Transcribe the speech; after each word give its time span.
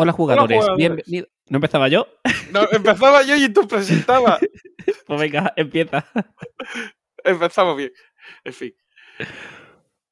Hola 0.00 0.12
jugadores, 0.12 0.64
bienvenidos. 0.76 1.28
¿No 1.48 1.56
empezaba 1.56 1.88
yo? 1.88 2.06
No, 2.52 2.60
empezaba 2.70 3.24
yo 3.24 3.34
y 3.34 3.52
tú 3.52 3.66
presentabas. 3.66 4.38
pues 5.08 5.20
venga, 5.20 5.52
empieza. 5.56 6.06
Empezamos 7.24 7.76
bien. 7.76 7.90
En 8.44 8.52
fin. 8.52 8.76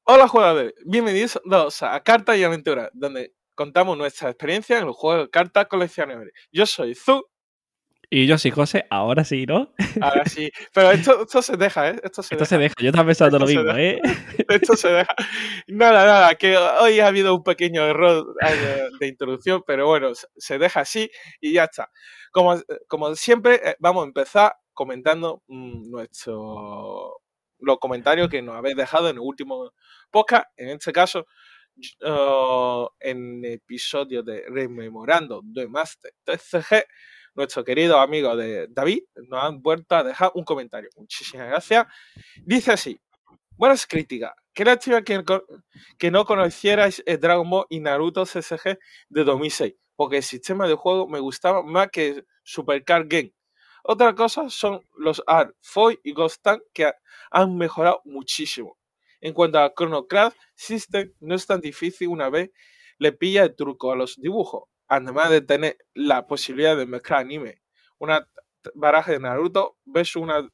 Hola 0.03 0.27
jugadores, 0.27 0.73
bienvenidos 0.85 1.39
a 1.83 2.03
Cartas 2.03 2.35
y 2.37 2.43
Aventuras, 2.43 2.89
donde 2.91 3.33
contamos 3.55 3.97
nuestra 3.97 4.29
experiencia 4.29 4.77
en 4.77 4.87
los 4.87 4.97
juegos 4.97 5.23
de 5.23 5.29
cartas 5.29 5.67
coleccionables. 5.67 6.33
Yo 6.51 6.65
soy 6.65 6.93
Zu 6.93 7.25
y 8.09 8.25
yo 8.25 8.37
sí, 8.37 8.51
José, 8.51 8.85
ahora 8.89 9.25
sí, 9.25 9.45
¿no? 9.45 9.73
Ahora 10.01 10.23
sí. 10.25 10.49
Pero 10.73 10.91
esto, 10.91 11.23
esto 11.23 11.41
se 11.41 11.57
deja, 11.57 11.89
¿eh? 11.89 11.99
Esto 12.03 12.23
se, 12.23 12.35
esto 12.35 12.43
deja. 12.43 12.45
se 12.45 12.57
deja. 12.57 12.75
Yo 12.79 12.87
estaba 12.87 13.05
pensando 13.05 13.39
lo 13.39 13.45
mismo, 13.45 13.71
¿eh? 13.71 13.99
Esto 14.49 14.77
se 14.77 14.89
deja. 14.89 15.13
Nada, 15.67 16.05
nada, 16.05 16.35
que 16.35 16.55
hoy 16.57 17.01
ha 17.01 17.07
habido 17.07 17.35
un 17.35 17.43
pequeño 17.43 17.85
error 17.85 18.33
de, 18.99 19.07
introducción, 19.07 19.61
pero 19.67 19.87
bueno, 19.87 20.11
se 20.37 20.57
deja 20.57 20.81
así 20.81 21.09
y 21.41 21.53
ya 21.53 21.65
está. 21.65 21.91
Como, 22.31 22.55
como 22.87 23.13
siempre, 23.15 23.55
eh, 23.55 23.75
vamos 23.79 24.03
a 24.03 24.07
empezar 24.07 24.55
comentando 24.73 25.43
mm, 25.47 25.89
nuestro, 25.89 27.21
los 27.59 27.77
comentarios 27.79 28.29
que 28.29 28.41
nos 28.41 28.55
habéis 28.55 28.77
dejado 28.77 29.09
en 29.09 29.17
el 29.17 29.21
último 29.21 29.73
podcast. 30.11 30.45
En 30.55 30.69
este 30.69 30.93
caso, 30.93 31.25
uh, 32.05 32.87
en 32.99 33.43
episodio 33.43 34.23
de 34.23 34.43
Rememorando 34.47 35.41
de 35.43 35.67
Master 35.67 36.13
TCG 36.23 36.85
nuestro 37.37 37.63
querido 37.63 37.99
amigo 37.99 38.35
de 38.35 38.67
David, 38.67 39.03
nos 39.29 39.43
han 39.43 39.61
vuelto 39.61 39.95
a 39.95 40.03
dejar 40.03 40.31
un 40.33 40.43
comentario. 40.43 40.89
Muchísimas 40.97 41.47
gracias. 41.47 41.85
Dice 42.43 42.71
así: 42.71 42.99
Buenas 43.51 43.85
críticas. 43.85 44.33
Qué 44.53 44.65
lástima 44.65 45.03
que, 45.03 45.23
que 45.99 46.09
no 46.11 46.25
conocierais 46.25 47.03
el 47.05 47.19
Dragon 47.19 47.47
Ball 47.47 47.67
y 47.69 47.79
Naruto 47.79 48.23
CSG 48.23 48.79
de 49.09 49.23
2006, 49.23 49.75
porque 49.95 50.17
el 50.17 50.23
sistema 50.23 50.67
de 50.67 50.73
juego 50.73 51.07
me 51.07 51.19
gustaba 51.19 51.61
más 51.61 51.89
que 51.91 52.25
Supercar 52.43 53.05
Game. 53.05 53.33
Otra 53.83 54.15
cosa 54.15 54.49
son 54.49 54.81
los 54.97 55.21
Art, 55.27 55.55
Foy 55.61 55.99
y 56.03 56.13
Ghost 56.13 56.41
Tank 56.41 56.61
que 56.73 56.91
han 57.29 57.55
mejorado 57.55 58.01
muchísimo. 58.03 58.77
En 59.21 59.33
cuanto 59.33 59.59
a 59.59 59.71
Chrono 59.73 60.07
Craft 60.07 60.37
System, 60.55 61.13
no 61.19 61.35
es 61.35 61.45
tan 61.45 61.61
difícil 61.61 62.07
una 62.07 62.29
vez 62.29 62.49
le 62.97 63.11
pilla 63.11 63.43
el 63.43 63.55
truco 63.55 63.91
a 63.91 63.95
los 63.95 64.15
dibujos 64.15 64.63
además 64.87 65.29
de 65.29 65.41
tener 65.41 65.77
la 65.93 66.27
posibilidad 66.27 66.77
de 66.77 66.85
mezclar 66.85 67.21
anime, 67.21 67.61
una 67.99 68.27
baraja 68.75 69.11
de 69.11 69.19
Naruto 69.19 69.77
versus 69.85 70.21
una 70.21 70.47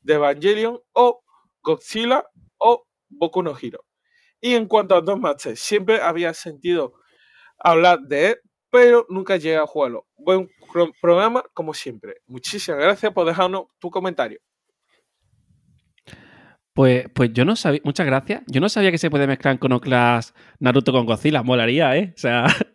de 0.00 0.14
Evangelion 0.14 0.80
o 0.92 1.22
Godzilla 1.62 2.24
o 2.58 2.86
Boku 3.08 3.42
no 3.42 3.56
Hero. 3.60 3.84
Y 4.40 4.54
en 4.54 4.66
cuanto 4.66 4.94
a 4.94 5.00
Dos 5.00 5.18
Masters, 5.18 5.60
siempre 5.60 6.00
había 6.00 6.34
sentido 6.34 6.94
hablar 7.58 8.00
de 8.00 8.30
él, 8.30 8.36
pero 8.70 9.06
nunca 9.08 9.36
llegué 9.36 9.56
a 9.56 9.66
jugarlo. 9.66 10.06
Buen 10.16 10.50
programa, 11.00 11.42
como 11.54 11.72
siempre. 11.72 12.16
Muchísimas 12.26 12.80
gracias 12.80 13.12
por 13.12 13.26
dejarnos 13.26 13.66
tu 13.78 13.90
comentario. 13.90 14.40
Pues, 16.74 17.06
pues 17.14 17.32
yo 17.32 17.44
no 17.44 17.54
sabía, 17.54 17.80
muchas 17.84 18.04
gracias. 18.04 18.42
Yo 18.48 18.60
no 18.60 18.68
sabía 18.68 18.90
que 18.90 18.98
se 18.98 19.08
puede 19.08 19.28
mezclar 19.28 19.58
con 19.60 19.72
Oclas 19.72 20.34
Naruto 20.58 20.92
con 20.92 21.06
Godzilla. 21.06 21.42
Molaría, 21.42 21.96
¿eh? 21.96 22.12
O 22.16 22.18
sea, 22.18 22.46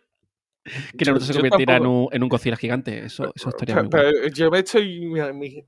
que 0.98 1.04
Naruto 1.04 1.24
se 1.24 1.34
convirtiera 1.34 1.76
en 1.76 1.86
un, 1.86 2.08
en 2.12 2.22
un, 2.22 2.28
Godzilla 2.28 2.56
gigante. 2.56 3.04
Eso, 3.04 3.32
eso 3.34 3.48
estaría 3.48 3.76
muy 3.76 3.88
pero 3.88 4.28
Yo 4.28 4.50
me 4.50 4.60
estoy 4.60 5.10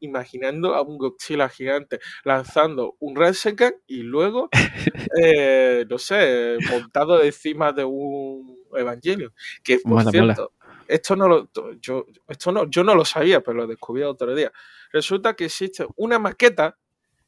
imaginando 0.01 0.75
a 0.75 0.83
un 0.83 0.99
Godzilla 0.99 1.49
gigante 1.49 2.01
lanzando 2.25 2.97
un 3.01 3.17
Rasengan 3.17 3.75
y 3.87 4.03
luego, 4.03 4.49
eh, 5.23 5.85
no 5.89 5.99
sé, 5.99 6.57
montado 6.71 7.23
encima 7.23 7.73
de 7.73 7.85
un 7.85 8.59
Evangelion. 8.75 9.33
Que 9.63 9.79
por 9.79 10.09
cierto, 10.11 10.53
esto 10.89 11.17
no 11.17 11.29
lo, 11.29 11.49
yo, 11.81 12.07
esto 12.29 12.53
no, 12.53 12.69
yo 12.69 12.85
no 12.85 12.95
lo 12.95 13.05
sabía, 13.05 13.41
pero 13.41 13.59
lo 13.59 13.67
descubrí 13.67 14.03
otro 14.03 14.35
día. 14.35 14.53
Resulta 14.93 15.35
que 15.35 15.47
existe 15.47 15.87
una 15.97 16.19
maqueta 16.19 16.79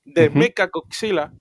de 0.05 0.29
Mecha 0.31 0.69
Godzilla 0.73 1.33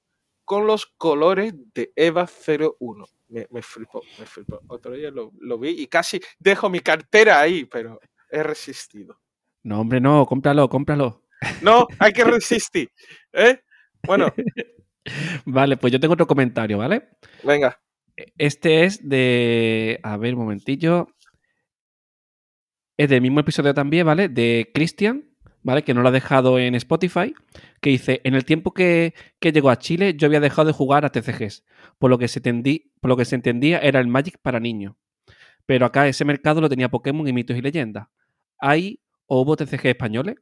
con 0.46 0.68
los 0.68 0.86
colores 0.86 1.54
de 1.74 1.92
EVA 1.96 2.28
01 2.48 3.06
me, 3.34 3.48
me 3.50 3.62
flipó, 3.62 4.02
me 4.20 4.26
flipó. 4.26 4.62
Otro 4.68 4.94
día 4.94 5.10
lo, 5.12 5.58
vi 5.58 5.70
y 5.70 5.88
casi 5.88 6.22
dejo 6.40 6.70
mi 6.70 6.80
cartera 6.82 7.40
ahí, 7.40 7.66
pero 7.66 8.00
he 8.30 8.44
resistido. 8.44 9.20
No, 9.64 9.82
hombre, 9.82 10.00
no, 10.00 10.26
cómpralo, 10.26 10.70
cómpralo. 10.70 11.24
No, 11.62 11.88
hay 12.00 12.14
que 12.14 12.24
resistir. 12.24 12.90
¿eh? 13.34 13.60
Bueno. 14.06 14.32
vale, 15.46 15.78
pues 15.78 15.92
yo 15.92 16.00
tengo 16.00 16.14
otro 16.14 16.28
comentario, 16.28 16.78
¿vale? 16.78 17.10
Venga. 17.44 17.80
Este 18.38 18.84
es 18.84 19.08
de. 19.08 20.00
A 20.04 20.18
ver, 20.18 20.36
un 20.36 20.42
momentillo. 20.42 21.08
Es 22.98 23.10
del 23.10 23.22
mismo 23.22 23.40
episodio 23.40 23.74
también, 23.74 24.06
¿vale? 24.06 24.30
De 24.30 24.70
Christian. 24.74 25.33
¿Vale? 25.64 25.84
Que 25.84 25.94
no 25.94 26.02
lo 26.02 26.10
ha 26.10 26.12
dejado 26.12 26.60
en 26.60 26.76
Spotify, 26.76 27.34
que 27.82 27.90
dice, 27.90 28.22
en 28.24 28.36
el 28.36 28.46
tiempo 28.46 28.74
que, 28.74 29.14
llegó 29.42 29.70
a 29.70 29.80
Chile 29.80 30.14
yo 30.16 30.28
había 30.28 30.40
dejado 30.40 30.68
de 30.68 30.74
jugar 30.74 31.06
a 31.06 31.12
TCGs, 31.12 31.64
por 31.98 32.10
lo, 32.10 32.18
que 32.18 32.28
se 32.28 32.42
por 33.00 33.10
lo 33.10 33.18
que 33.18 33.26
se 33.26 33.36
entendía 33.36 33.80
era 33.80 34.00
el 34.00 34.08
Magic 34.08 34.38
para 34.42 34.60
niños. 34.60 34.96
Pero 35.66 35.86
acá 35.86 36.08
ese 36.08 36.26
mercado 36.26 36.62
lo 36.62 36.70
tenía 36.70 36.90
Pokémon 36.90 37.28
y 37.28 37.34
mitos 37.34 37.58
y 37.58 37.62
leyendas. 37.62 38.08
¿Hay 38.60 39.00
o 39.26 39.42
hubo 39.42 39.56
TCG 39.56 39.88
españoles? 39.88 40.36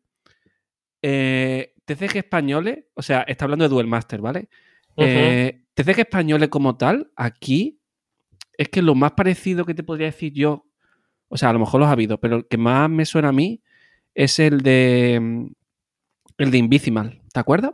Eh, 1.01 1.75
TCG 1.85 2.17
españoles, 2.17 2.85
o 2.95 3.01
sea, 3.01 3.21
está 3.21 3.45
hablando 3.45 3.65
de 3.65 3.69
Duel 3.69 3.87
Master, 3.87 4.21
¿vale? 4.21 4.49
Eh, 4.97 5.63
TCG 5.73 5.99
españoles 5.99 6.49
como 6.49 6.75
tal, 6.75 7.11
aquí, 7.15 7.79
es 8.57 8.69
que 8.69 8.81
lo 8.81 8.95
más 8.95 9.11
parecido 9.11 9.65
que 9.65 9.73
te 9.73 9.83
podría 9.83 10.07
decir 10.07 10.33
yo, 10.33 10.67
o 11.27 11.37
sea, 11.37 11.49
a 11.49 11.53
lo 11.53 11.59
mejor 11.59 11.79
los 11.79 11.89
ha 11.89 11.93
habido, 11.93 12.19
pero 12.19 12.37
el 12.37 12.47
que 12.47 12.57
más 12.57 12.89
me 12.89 13.05
suena 13.05 13.29
a 13.29 13.31
mí 13.31 13.61
es 14.15 14.39
el 14.39 14.61
de. 14.61 15.49
El 16.37 16.51
de 16.51 16.57
Invisimal, 16.57 17.21
¿te 17.31 17.39
acuerdas? 17.39 17.73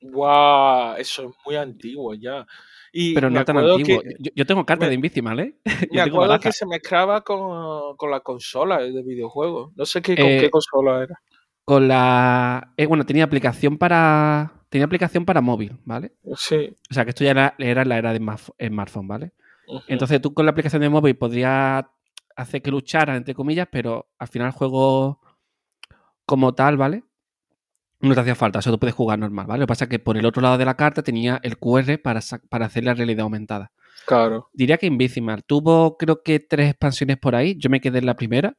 ¡Guau! 0.00 0.96
Eso 0.96 1.28
es 1.28 1.34
muy 1.46 1.56
antiguo 1.56 2.14
ya. 2.14 2.46
Pero 2.92 3.30
no 3.30 3.44
tan 3.44 3.58
antiguo. 3.58 4.02
yo, 4.34 4.46
tengo 4.46 4.66
carta 4.66 4.88
de 4.88 4.94
Invisimal, 4.94 5.38
¿eh? 5.40 5.54
Me 5.92 6.00
acuerdo 6.00 6.40
que 6.40 6.52
se 6.52 6.66
mezclaba 6.66 7.20
con, 7.20 7.96
con 7.96 8.10
la 8.10 8.20
consola 8.20 8.80
de 8.80 9.02
videojuegos. 9.02 9.72
No 9.76 9.86
sé 9.86 10.02
qué, 10.02 10.16
con 10.16 10.26
qué 10.26 10.46
eh, 10.46 10.50
consola 10.50 11.02
era. 11.04 11.20
Con 11.64 11.86
la. 11.86 12.72
Eh, 12.76 12.86
bueno, 12.86 13.06
tenía 13.06 13.24
aplicación 13.24 13.78
para. 13.78 14.52
Tenía 14.68 14.86
aplicación 14.86 15.24
para 15.24 15.40
móvil, 15.40 15.78
¿vale? 15.84 16.12
Sí. 16.36 16.76
O 16.90 16.94
sea, 16.94 17.04
que 17.04 17.10
esto 17.10 17.24
ya 17.24 17.30
era, 17.32 17.54
era 17.58 17.84
la 17.84 17.98
era 17.98 18.12
de 18.12 18.18
smartphone, 18.18 19.08
¿vale? 19.08 19.32
Entonces 19.88 20.20
tú 20.20 20.34
con 20.34 20.46
la 20.46 20.52
aplicación 20.52 20.82
de 20.82 20.88
móvil 20.88 21.16
podrías 21.16 21.84
hacer 22.36 22.62
que 22.62 22.70
luchara, 22.70 23.16
entre 23.16 23.34
comillas, 23.34 23.68
pero 23.70 24.10
al 24.18 24.28
final 24.28 24.48
el 24.48 24.52
juego 24.52 25.19
como 26.30 26.54
tal, 26.54 26.76
¿vale? 26.76 27.02
No 27.98 28.14
te 28.14 28.20
hacía 28.20 28.36
falta, 28.36 28.60
eso 28.60 28.70
tú 28.70 28.78
puedes 28.78 28.94
jugar 28.94 29.18
normal, 29.18 29.48
¿vale? 29.48 29.58
Lo 29.58 29.66
que 29.66 29.70
pasa 29.70 29.86
es 29.86 29.90
que 29.90 29.98
por 29.98 30.16
el 30.16 30.24
otro 30.24 30.40
lado 30.40 30.58
de 30.58 30.64
la 30.64 30.76
carta 30.76 31.02
tenía 31.02 31.40
el 31.42 31.58
QR 31.58 31.98
para, 32.00 32.20
para 32.48 32.66
hacer 32.66 32.84
la 32.84 32.94
realidad 32.94 33.22
aumentada. 33.22 33.72
Claro. 34.06 34.48
Diría 34.52 34.78
que 34.78 34.86
Invisimal 34.86 35.42
tuvo, 35.42 35.96
creo 35.96 36.22
que 36.22 36.38
tres 36.38 36.70
expansiones 36.70 37.18
por 37.18 37.34
ahí. 37.34 37.56
Yo 37.58 37.68
me 37.68 37.80
quedé 37.80 37.98
en 37.98 38.06
la 38.06 38.14
primera. 38.14 38.56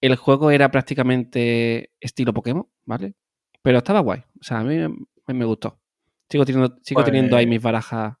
El 0.00 0.16
juego 0.16 0.50
era 0.50 0.70
prácticamente 0.70 1.90
estilo 2.00 2.32
Pokémon, 2.32 2.66
¿vale? 2.86 3.14
Pero 3.60 3.78
estaba 3.78 4.00
guay. 4.00 4.20
O 4.40 4.42
sea, 4.42 4.60
a 4.60 4.64
mí 4.64 4.78
me, 5.26 5.44
gustó. 5.44 5.78
Sigo 6.30 6.46
teniendo, 6.46 6.74
sigo 6.80 7.04
teniendo 7.04 7.36
ahí 7.36 7.46
mis 7.46 7.60
barajas 7.60 8.14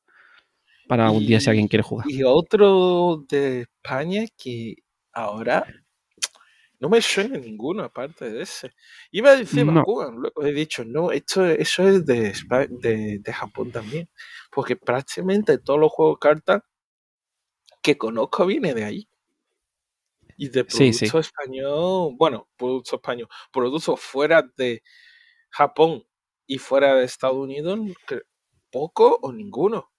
para 0.88 1.10
un 1.10 1.24
día 1.24 1.40
si 1.40 1.48
alguien 1.48 1.68
quiere 1.68 1.82
jugar. 1.82 2.06
Y 2.06 2.22
otro 2.22 3.24
de 3.30 3.62
España 3.62 4.24
que 4.36 4.74
ahora 5.10 5.64
no 6.84 6.90
me 6.90 7.00
suena 7.00 7.38
ninguno 7.38 7.82
aparte 7.82 8.30
de 8.30 8.42
ese. 8.42 8.74
Iba 9.10 9.30
a 9.30 9.36
decir 9.36 9.64
Bakugan, 9.64 10.16
luego 10.16 10.44
he 10.44 10.52
dicho, 10.52 10.84
no, 10.84 11.12
esto, 11.12 11.46
eso 11.46 11.88
es 11.88 12.04
de, 12.04 12.34
de, 13.22 13.32
Japón 13.32 13.72
también. 13.72 14.10
Porque 14.52 14.76
prácticamente 14.76 15.56
todos 15.56 15.80
los 15.80 15.90
juegos 15.90 16.16
de 16.16 16.28
cartas 16.28 16.62
que 17.80 17.96
conozco 17.96 18.44
viene 18.44 18.74
de 18.74 18.84
ahí. 18.84 19.08
Y 20.36 20.50
de 20.50 20.66
producto 20.66 21.20
español, 21.20 22.16
bueno, 22.18 22.50
producto 22.54 22.96
español, 22.96 23.28
producto 23.50 23.96
fuera 23.96 24.44
de 24.54 24.82
Japón 25.48 26.04
y 26.46 26.58
fuera 26.58 26.96
de 26.96 27.04
Estados 27.06 27.38
Unidos, 27.38 27.80
poco 28.70 29.20
o 29.22 29.32
ninguno. 29.32 29.90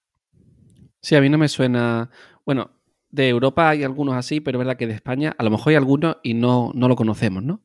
Sí, 1.02 1.16
a 1.16 1.22
mí 1.22 1.30
no 1.30 1.40
me 1.40 1.48
suena. 1.48 2.12
Bueno, 2.46 2.75
de 3.16 3.30
Europa 3.30 3.70
hay 3.70 3.84
algunos 3.84 4.16
así, 4.16 4.42
pero 4.42 4.58
es 4.58 4.66
verdad 4.66 4.78
que 4.78 4.88
de 4.88 4.94
España 4.94 5.36
a 5.38 5.44
lo 5.44 5.50
mejor 5.50 5.72
hay 5.72 5.78
algunos 5.78 6.18
y 6.22 6.34
no, 6.34 6.72
no 6.76 6.88
lo 6.88 6.96
conocemos, 6.96 7.42
¿no? 7.42 7.62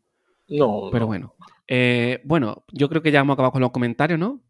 No. 0.49 0.88
Pero 0.93 1.06
bueno. 1.06 1.35
Eh, 1.67 2.20
bueno, 2.25 2.64
yo 2.73 2.88
creo 2.88 3.02
que 3.02 3.11
ya 3.11 3.20
hemos 3.20 3.35
acabado 3.35 3.52
con 3.52 3.62
los 3.62 3.70
comentarios, 3.70 4.19
¿no? 4.19 4.41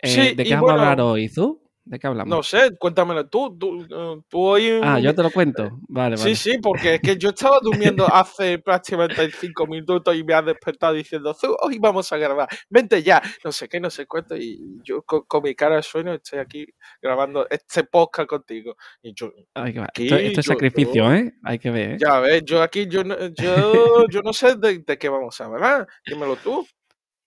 Eh, 0.00 0.34
¿De 0.36 0.44
qué 0.44 0.54
vamos 0.54 0.70
a 0.70 0.74
hablar 0.74 1.00
hoy, 1.00 1.28
Zu? 1.28 1.60
¿De 1.90 1.98
qué 1.98 2.06
hablamos? 2.06 2.28
No 2.28 2.42
sé, 2.42 2.76
cuéntamelo 2.78 3.26
tú. 3.28 3.56
Tú, 3.58 3.82
eh, 3.82 4.20
tú 4.28 4.40
hoy. 4.42 4.78
Ah, 4.82 5.00
yo 5.00 5.14
te 5.14 5.22
lo 5.22 5.30
cuento. 5.30 5.78
Vale, 5.88 6.18
Sí, 6.18 6.22
vale. 6.24 6.34
sí, 6.36 6.58
porque 6.58 6.96
es 6.96 7.00
que 7.00 7.16
yo 7.16 7.30
estaba 7.30 7.58
durmiendo 7.62 8.06
hace 8.14 8.58
prácticamente 8.58 9.30
cinco 9.32 9.66
minutos 9.66 10.14
y 10.14 10.22
me 10.22 10.34
has 10.34 10.44
despertado 10.44 10.92
diciendo, 10.92 11.32
"Zu, 11.32 11.56
hoy 11.62 11.78
vamos 11.78 12.12
a 12.12 12.18
grabar, 12.18 12.46
vente 12.68 13.02
ya, 13.02 13.22
no 13.42 13.52
sé 13.52 13.68
qué, 13.70 13.80
no 13.80 13.88
sé 13.88 14.06
cuánto, 14.06 14.36
y 14.36 14.58
yo 14.84 15.02
con, 15.02 15.22
con 15.22 15.42
mi 15.42 15.54
cara 15.54 15.76
de 15.76 15.82
sueño 15.82 16.12
estoy 16.12 16.40
aquí 16.40 16.66
grabando 17.00 17.46
este 17.48 17.84
podcast 17.84 18.28
contigo. 18.28 18.76
Y 19.02 19.14
yo, 19.14 19.32
que 19.54 19.62
ver. 19.72 19.80
Aquí 19.80 20.04
Esto, 20.04 20.16
esto 20.16 20.40
es 20.40 20.46
yo- 20.46 20.52
sacrificio, 20.52 20.94
yo- 21.04 21.12
¿eh? 21.14 21.32
Hay 21.42 21.58
que 21.58 21.70
ver, 21.70 21.90
¿eh? 21.92 21.96
ya 21.98 22.20
ves, 22.20 22.42
yo 22.44 22.62
aquí, 22.62 22.86
yo, 22.86 23.02
no- 23.02 23.16
yo, 23.28 24.06
yo 24.10 24.20
no 24.20 24.32
sé 24.34 24.56
de, 24.56 24.78
de 24.80 24.98
qué 24.98 25.08
vamos 25.08 25.40
a 25.40 25.46
hablar, 25.46 25.86
dímelo 26.06 26.36
tú. 26.36 26.66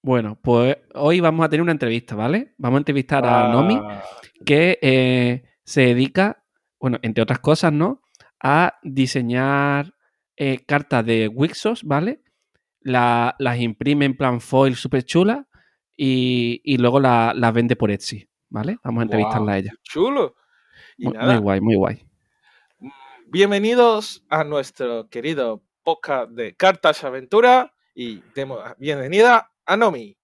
Bueno, 0.03 0.39
pues 0.41 0.77
hoy 0.95 1.19
vamos 1.19 1.45
a 1.45 1.49
tener 1.49 1.61
una 1.61 1.71
entrevista, 1.73 2.15
¿vale? 2.15 2.53
Vamos 2.57 2.77
a 2.77 2.79
entrevistar 2.79 3.25
a 3.25 3.49
Nomi, 3.49 3.75
Ah, 3.81 4.03
que 4.45 4.79
eh, 4.81 5.43
se 5.63 5.81
dedica, 5.81 6.43
bueno, 6.79 6.97
entre 7.03 7.21
otras 7.21 7.39
cosas, 7.39 7.71
¿no? 7.71 8.01
A 8.41 8.79
diseñar 8.81 9.93
eh, 10.37 10.59
cartas 10.65 11.05
de 11.05 11.27
Wixos, 11.27 11.83
¿vale? 11.83 12.23
La- 12.79 13.35
las 13.37 13.59
imprime 13.59 14.05
en 14.05 14.17
plan 14.17 14.41
foil 14.41 14.75
súper 14.75 15.03
chula 15.03 15.47
y, 15.95 16.61
y 16.63 16.77
luego 16.77 16.99
la- 16.99 17.33
las 17.35 17.53
vende 17.53 17.75
por 17.75 17.91
Etsy, 17.91 18.27
¿vale? 18.49 18.77
Vamos 18.83 19.01
a 19.01 19.03
entrevistarla 19.03 19.51
a 19.53 19.57
ella. 19.59 19.73
chulo. 19.83 20.35
Y 20.97 21.05
Muy, 21.05 21.13
nada, 21.13 21.33
muy 21.33 21.41
guay, 21.41 21.61
muy 21.61 21.75
guay. 21.75 22.07
bienvenidos 23.27 24.25
a 24.29 24.43
nuestro 24.43 25.09
querido 25.09 25.63
podcast 25.83 26.31
de 26.31 26.55
Cartas 26.55 27.03
Aventura 27.03 27.75
y 27.93 28.21
demos 28.33 28.59
la 28.63 28.75
bienvenida 28.79 29.50
a 29.71 29.77
Nomi. 29.77 30.17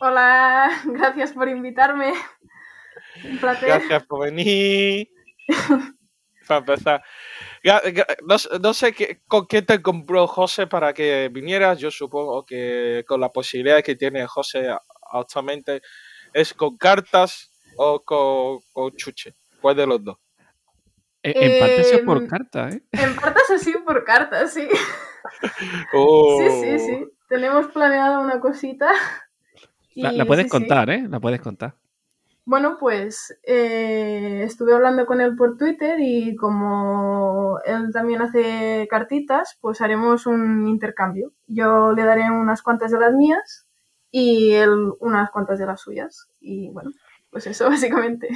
Hola, 0.00 0.70
gracias 0.86 1.32
por 1.32 1.48
invitarme. 1.48 2.14
Un 3.24 3.38
placer. 3.38 3.68
Gracias 3.68 4.06
por 4.06 4.24
venir. 4.24 5.08
Para 6.48 6.60
empezar. 6.60 7.04
No, 8.60 8.72
sé 8.72 8.92
qué, 8.94 9.20
con 9.28 9.46
qué 9.46 9.60
te 9.60 9.82
compró 9.82 10.26
José 10.26 10.66
para 10.66 10.94
que 10.94 11.28
vinieras. 11.30 11.78
Yo 11.78 11.90
supongo 11.90 12.46
que 12.46 13.04
con 13.06 13.20
la 13.20 13.28
posibilidad 13.28 13.82
que 13.82 13.94
tiene 13.94 14.26
José 14.26 14.74
actualmente 15.12 15.82
es 16.32 16.54
con 16.54 16.78
cartas 16.78 17.52
o 17.76 18.00
con, 18.00 18.60
con 18.72 18.96
chuche. 18.96 19.34
¿Cuál 19.60 19.76
de 19.76 19.86
los 19.86 20.02
dos? 20.02 20.16
Eh, 21.22 21.34
En 21.36 21.60
parte 21.60 21.80
ha 21.80 21.84
sido 21.84 22.04
por 22.06 22.18
Em, 22.18 22.26
carta, 22.26 22.70
¿eh? 22.70 22.82
En 22.92 23.14
partes 23.16 23.50
así 23.50 23.72
por 23.84 24.02
cartas, 24.04 24.52
sí. 24.54 24.66
Oh. 25.92 26.38
Sí, 26.40 26.78
sí, 26.78 26.78
sí. 26.78 27.11
Tenemos 27.32 27.68
planeado 27.68 28.20
una 28.20 28.40
cosita. 28.40 28.92
La, 29.94 30.12
y 30.12 30.16
la 30.18 30.26
puedes 30.26 30.44
sí, 30.44 30.50
sí. 30.50 30.58
contar, 30.58 30.90
¿eh? 30.90 31.06
La 31.08 31.18
puedes 31.18 31.40
contar. 31.40 31.76
Bueno, 32.44 32.76
pues 32.78 33.38
eh, 33.42 34.42
estuve 34.42 34.74
hablando 34.74 35.06
con 35.06 35.22
él 35.22 35.34
por 35.34 35.56
Twitter 35.56 35.98
y 35.98 36.36
como 36.36 37.58
él 37.64 37.90
también 37.90 38.20
hace 38.20 38.86
cartitas, 38.90 39.56
pues 39.62 39.80
haremos 39.80 40.26
un 40.26 40.66
intercambio. 40.66 41.32
Yo 41.46 41.92
le 41.92 42.04
daré 42.04 42.30
unas 42.30 42.62
cuantas 42.62 42.90
de 42.90 43.00
las 43.00 43.14
mías 43.14 43.66
y 44.10 44.52
él 44.52 44.92
unas 45.00 45.30
cuantas 45.30 45.58
de 45.58 45.66
las 45.66 45.80
suyas. 45.80 46.28
Y 46.38 46.68
bueno, 46.68 46.90
pues 47.30 47.46
eso 47.46 47.66
básicamente. 47.70 48.28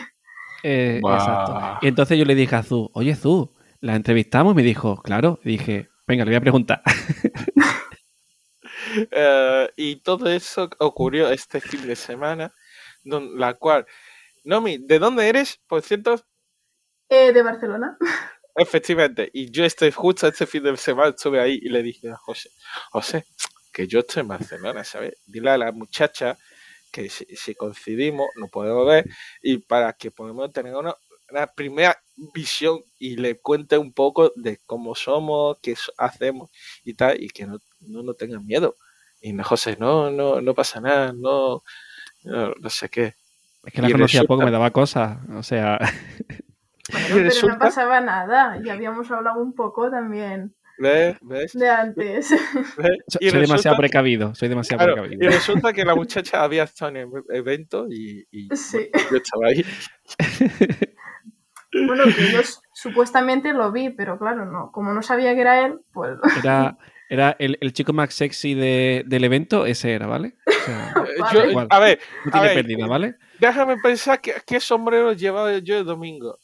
Eh. 0.62 1.02
Exacto. 1.04 1.78
Y 1.82 1.88
entonces 1.88 2.18
yo 2.18 2.24
le 2.24 2.34
dije 2.34 2.56
a 2.56 2.62
Zu, 2.62 2.90
oye 2.94 3.14
Zu, 3.14 3.52
la 3.80 3.94
entrevistamos 3.94 4.54
y 4.54 4.56
me 4.56 4.62
dijo, 4.62 4.96
claro. 5.02 5.38
Y 5.42 5.50
dije, 5.50 5.90
venga, 6.06 6.24
le 6.24 6.30
voy 6.30 6.36
a 6.36 6.40
preguntar. 6.40 6.82
Eh, 9.10 9.70
y 9.76 9.96
todo 9.96 10.28
eso 10.30 10.68
ocurrió 10.78 11.30
este 11.30 11.60
fin 11.60 11.86
de 11.86 11.96
semana, 11.96 12.52
don- 13.04 13.38
la 13.38 13.54
cual, 13.54 13.86
Nomi, 14.44 14.78
¿de 14.78 14.98
dónde 15.00 15.28
eres? 15.28 15.60
Por 15.68 15.82
cierto, 15.82 16.16
Eh, 17.08 17.32
de 17.32 17.42
Barcelona. 17.42 17.96
efectivamente, 18.54 19.30
y 19.32 19.50
yo 19.50 19.64
estoy 19.64 19.90
justo 19.92 20.26
este 20.26 20.46
fin 20.46 20.62
de 20.62 20.76
semana, 20.76 21.10
estuve 21.10 21.40
ahí 21.40 21.58
y 21.62 21.68
le 21.68 21.82
dije 21.82 22.10
a 22.10 22.16
José, 22.16 22.50
José, 22.90 23.24
que 23.72 23.86
yo 23.86 24.00
estoy 24.00 24.22
en 24.22 24.28
Barcelona, 24.28 24.84
¿sabes? 24.84 25.14
Dile 25.26 25.50
a 25.50 25.58
la 25.58 25.72
muchacha 25.72 26.38
que 26.92 27.10
si, 27.10 27.26
si 27.36 27.54
coincidimos, 27.54 28.28
nos 28.36 28.50
podemos 28.50 28.86
ver 28.86 29.06
y 29.42 29.58
para 29.58 29.92
que 29.94 30.10
podamos 30.10 30.52
tener 30.52 30.74
una, 30.76 30.94
una 31.30 31.46
primera 31.48 32.00
visión 32.34 32.80
y 32.98 33.16
le 33.16 33.40
cuente 33.40 33.78
un 33.78 33.92
poco 33.92 34.32
de 34.36 34.58
cómo 34.66 34.94
somos, 34.94 35.58
qué 35.62 35.76
hacemos 35.98 36.50
y 36.84 36.94
tal, 36.94 37.22
y 37.22 37.28
que 37.30 37.46
no, 37.46 37.58
no, 37.80 38.02
no 38.02 38.14
tengan 38.14 38.46
miedo. 38.46 38.76
Y 39.26 39.32
no, 39.32 39.42
José, 39.42 39.76
no, 39.80 40.08
no, 40.10 40.40
no 40.40 40.54
pasa 40.54 40.80
nada, 40.80 41.12
no, 41.12 41.64
no, 42.24 42.52
no 42.60 42.70
sé 42.70 42.88
qué. 42.88 43.14
Es 43.64 43.72
que 43.72 43.82
la 43.82 43.88
Y 43.88 43.92
conocía 43.92 44.20
resulta- 44.20 44.28
poco, 44.28 44.44
me 44.44 44.52
daba 44.52 44.70
cosas. 44.70 45.18
O 45.34 45.42
sea, 45.42 45.78
Bueno, 46.92 47.06
Y 47.08 47.12
pero 47.14 47.24
resulta- 47.24 47.54
no 47.54 47.58
pasaba 47.58 48.00
nada. 48.00 48.60
Ya 48.64 48.74
habíamos 48.74 49.10
hablado 49.10 49.42
un 49.42 49.52
poco 49.52 49.90
también 49.90 50.54
¿Ves? 50.78 51.16
¿Ves? 51.22 51.52
de 51.54 51.68
antes. 51.68 52.30
Y 53.20 53.30
soy 53.30 53.40
demasiado 53.40 53.76
precavido. 53.76 54.32
Soy 54.36 54.48
demasiado 54.48 54.84
Claro, 54.84 55.06
y 55.06 55.08
precavido. 55.16 55.30
resulta 55.32 55.72
que 55.72 55.84
la 55.84 55.96
muchacha 55.96 56.44
había 56.44 56.62
estado 56.62 56.90
en 56.90 56.96
el 56.98 57.08
evento 57.30 57.86
y, 57.90 58.24
y, 58.30 58.48
Sí. 58.54 58.88
bueno, 58.92 59.08
yo 59.10 59.16
estaba 59.16 59.46
ahí. 59.48 59.64
Bueno, 61.86 62.04
que 62.04 62.32
yo 62.32 62.40
supuestamente 62.74 63.52
lo 63.52 63.72
vi, 63.72 63.90
pero 63.90 64.18
claro, 64.18 64.46
no. 64.46 64.70
Como 64.72 64.92
no 64.94 65.02
sabía 65.02 65.34
que 65.34 65.40
era 65.40 65.66
él, 65.66 65.80
pues 65.92 66.16
Era, 66.38 66.78
era 67.08 67.36
el, 67.38 67.56
el 67.60 67.72
chico 67.72 67.92
más 67.92 68.12
sexy 68.14 68.54
de- 68.54 69.02
del 69.06 69.24
evento, 69.24 69.66
ese 69.66 69.92
era, 69.92 70.06
¿vale? 70.06 70.34
O 70.46 70.52
sea, 70.64 70.94
Vale. 71.20 71.34
yo- 71.38 71.44
Igual. 71.50 71.66
a 71.70 71.78
ver, 71.78 72.00
no 72.24 72.28
A 72.30 72.32
tiene 72.32 72.46
ver, 72.48 72.54
pérdida, 72.56 72.86
¿vale? 72.86 73.14
déjame 73.38 73.76
pensar 73.82 74.20
que- 74.20 74.34
qué 74.46 74.60
sombrero 74.60 75.12
llevaba 75.12 75.56
yo 75.58 75.78
el 75.78 75.84
domingo. 75.84 76.38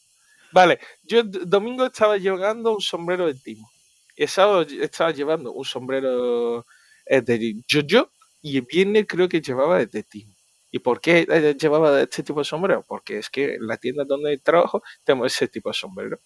Vale, 0.53 0.79
yo 1.05 1.21
el 1.21 1.31
domingo 1.49 1.87
estaba 1.87 2.17
llevando 2.19 2.75
un 2.75 2.81
sombrero 2.81 3.27
de 3.27 3.35
timo. 3.35 3.71
Y 4.17 4.25
el 4.25 4.29
sábado 4.29 4.63
estaba 4.63 5.11
llevando 5.11 5.51
un 5.53 5.65
sombrero 5.65 6.67
eh, 7.07 7.23
de 7.23 7.63
Jojo 7.71 8.11
y 8.43 8.59
el 8.59 8.67
viernes 8.71 9.07
creo 9.09 9.29
que 9.29 9.41
llevaba 9.41 9.79
de 9.85 10.03
timo. 10.03 10.35
¿Y 10.71 10.79
por 10.79 11.01
qué 11.01 11.27
eh, 11.29 11.57
llevaba 11.59 12.01
este 12.03 12.23
tipo 12.23 12.41
de 12.41 12.45
sombrero? 12.45 12.85
Porque 12.87 13.19
es 13.19 13.31
que 13.31 13.55
en 13.55 13.67
la 13.67 13.79
tienda 13.79 14.05
donde 14.05 14.37
trabajo 14.39 14.83
tenemos 15.05 15.33
ese 15.35 15.49
tipo 15.49 15.71
de 15.71 15.75
sombrero. 15.75 16.19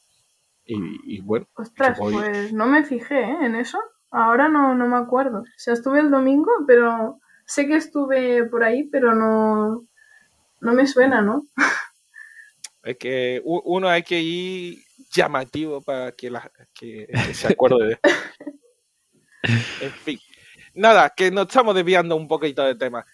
Y, 0.64 0.76
y 1.16 1.20
bueno, 1.20 1.46
Ostras, 1.54 1.96
voy- 1.98 2.14
pues 2.14 2.52
no 2.52 2.66
me 2.66 2.84
fijé 2.84 3.20
¿eh? 3.20 3.36
en 3.42 3.54
eso. 3.54 3.78
Ahora 4.16 4.48
no, 4.48 4.74
no 4.74 4.88
me 4.88 4.96
acuerdo. 4.96 5.40
O 5.40 5.58
sea, 5.58 5.74
estuve 5.74 6.00
el 6.00 6.10
domingo, 6.10 6.50
pero 6.66 7.20
sé 7.44 7.66
que 7.66 7.76
estuve 7.76 8.44
por 8.44 8.64
ahí, 8.64 8.84
pero 8.84 9.14
no, 9.14 9.86
no 10.60 10.72
me 10.72 10.86
suena, 10.86 11.20
¿no? 11.20 11.46
es 12.82 12.96
que 12.96 13.42
uno 13.44 13.90
hay 13.90 14.02
que 14.02 14.18
ir 14.18 14.78
llamativo 15.12 15.82
para 15.82 16.12
que, 16.12 16.30
la, 16.30 16.50
que, 16.72 17.06
que 17.06 17.34
se 17.34 17.48
acuerde 17.48 17.88
de. 17.88 17.98
En 19.82 19.92
fin. 19.92 20.18
Nada, 20.72 21.12
que 21.14 21.30
nos 21.30 21.48
estamos 21.48 21.74
desviando 21.74 22.16
un 22.16 22.26
poquito 22.26 22.64
del 22.64 22.78
tema. 22.78 23.04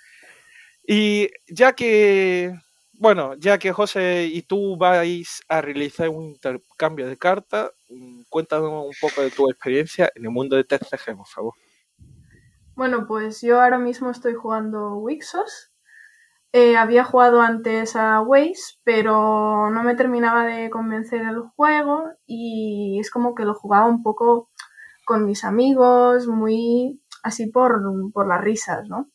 Y 0.87 1.29
ya 1.49 1.73
que, 1.73 2.55
bueno, 2.93 3.35
ya 3.39 3.59
que 3.59 3.73
José 3.73 4.29
y 4.33 4.43
tú 4.43 4.77
vais 4.77 5.43
a 5.49 5.61
realizar 5.61 6.09
un 6.09 6.27
intercambio 6.27 7.09
de 7.09 7.19
cartas, 7.19 7.73
cuéntanos 8.29 8.87
un 8.87 8.95
poco 9.01 9.23
de 9.23 9.31
tu 9.31 9.49
experiencia 9.51 10.11
en 10.15 10.25
el 10.25 10.31
mundo 10.31 10.57
de 10.57 10.65
TCG, 10.65 11.17
por 11.17 11.27
favor. 11.27 11.55
Bueno, 12.75 13.07
pues 13.07 13.43
yo 13.43 13.61
ahora 13.61 13.79
mismo 13.79 14.11
estoy 14.11 14.35
jugando 14.35 14.97
Wixos. 14.97 15.73
Eh, 16.55 16.77
había 16.77 17.05
jugado 17.05 17.41
antes 17.41 17.97
a 17.97 18.21
Waze, 18.21 18.79
pero 18.85 19.71
no 19.71 19.83
me 19.83 19.95
terminaba 19.95 20.45
de 20.45 20.69
convencer 20.69 21.23
el 21.23 21.41
juego 21.57 22.11
y 22.27 22.99
es 23.01 23.11
como 23.11 23.35
que 23.35 23.47
lo 23.47 23.55
jugaba 23.55 23.87
un 23.87 24.03
poco 24.03 24.51
con 25.07 25.25
mis 25.25 25.45
amigos, 25.45 26.27
muy 26.27 27.01
así 27.23 27.47
por, 27.47 27.81
por 28.13 28.29
las 28.29 28.43
risas, 28.43 28.87
¿no? 28.89 29.11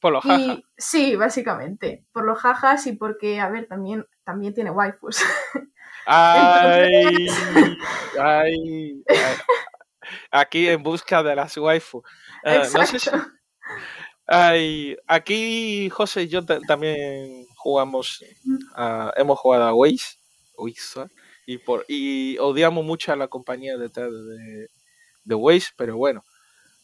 Por 0.00 0.12
los 0.12 0.24
jajas. 0.24 0.60
Sí, 0.76 1.16
básicamente, 1.16 2.06
por 2.12 2.24
los 2.24 2.38
jajas 2.38 2.86
y 2.86 2.92
porque, 2.92 3.40
a 3.40 3.48
ver, 3.48 3.66
también, 3.66 4.06
también 4.24 4.54
tiene 4.54 4.70
waifus. 4.70 5.22
Ay, 6.06 7.26
ay, 8.20 9.02
ay. 9.08 9.36
Aquí 10.30 10.68
en 10.68 10.82
busca 10.82 11.22
de 11.22 11.34
las 11.36 11.56
waifu. 11.56 12.02
Ah, 12.44 12.56
no 12.74 12.86
sé 12.86 12.98
si- 12.98 13.08
Exacto. 13.08 13.30
ay, 14.26 14.96
aquí 15.06 15.88
José 15.90 16.22
y 16.22 16.28
yo 16.28 16.44
ta- 16.44 16.60
también 16.66 17.46
jugamos, 17.56 18.24
a- 18.74 19.12
hemos 19.16 19.38
jugado 19.38 19.64
a 19.64 19.74
Waze, 19.74 20.16
Waze, 20.56 21.06
y, 21.46 21.58
por, 21.58 21.84
y 21.88 22.36
odiamos 22.38 22.84
mucho 22.84 23.12
a 23.12 23.16
la 23.16 23.28
compañía 23.28 23.76
detrás 23.76 24.10
de, 24.10 24.68
de 25.24 25.34
Waze, 25.34 25.68
pero 25.76 25.96
bueno, 25.96 26.24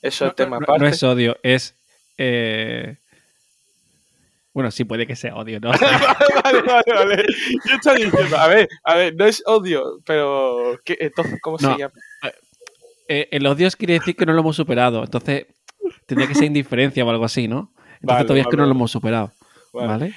eso 0.03 0.25
es 0.27 0.31
No, 0.31 0.35
tema 0.35 0.59
no- 0.59 0.65
aparte. 0.65 0.81
no 0.83 0.89
es 0.89 1.03
odio, 1.03 1.37
es. 1.43 1.75
eh, 2.19 2.99
Bueno, 4.55 4.71
sí 4.71 4.85
puede 4.85 5.07
que 5.07 5.14
sea 5.17 5.37
odio, 5.37 5.61
¿no? 5.61 5.71
vale, 6.45 6.62
vale, 6.62 6.93
vale. 6.95 7.25
Yo 7.67 7.75
estaba 7.76 7.97
diciendo, 7.97 8.37
a 8.38 8.49
ver, 8.49 8.69
a 8.85 8.95
ver, 8.97 9.14
no 9.14 9.25
es 9.26 9.43
odio, 9.47 10.00
pero 10.05 10.78
¿qué- 10.85 10.97
entonces, 11.00 11.38
¿cómo 11.40 11.59
No. 11.61 11.73
se 11.75 11.78
llama? 11.78 11.95
Eh, 13.09 13.28
el 13.31 13.47
odio 13.47 13.69
quiere 13.78 13.95
decir 13.95 14.17
que 14.17 14.26
no 14.26 14.33
lo 14.33 14.40
hemos 14.40 14.57
superado. 14.57 15.02
Entonces, 15.05 15.47
tendría 16.07 16.28
que 16.28 16.35
ser 16.35 16.45
indiferencia 16.45 17.05
o 17.05 17.11
algo 17.11 17.25
así, 17.25 17.47
¿no? 17.49 17.73
Entonces 17.76 18.00
Vale, 18.02 18.25
todavía 18.25 18.43
es 18.43 18.49
que 18.49 18.57
vale, 18.57 18.62
no 18.62 18.67
lo 18.67 18.75
hemos 18.75 18.90
superado. 18.90 19.33
Vale. 19.73 19.87
¿Vale? 19.88 20.14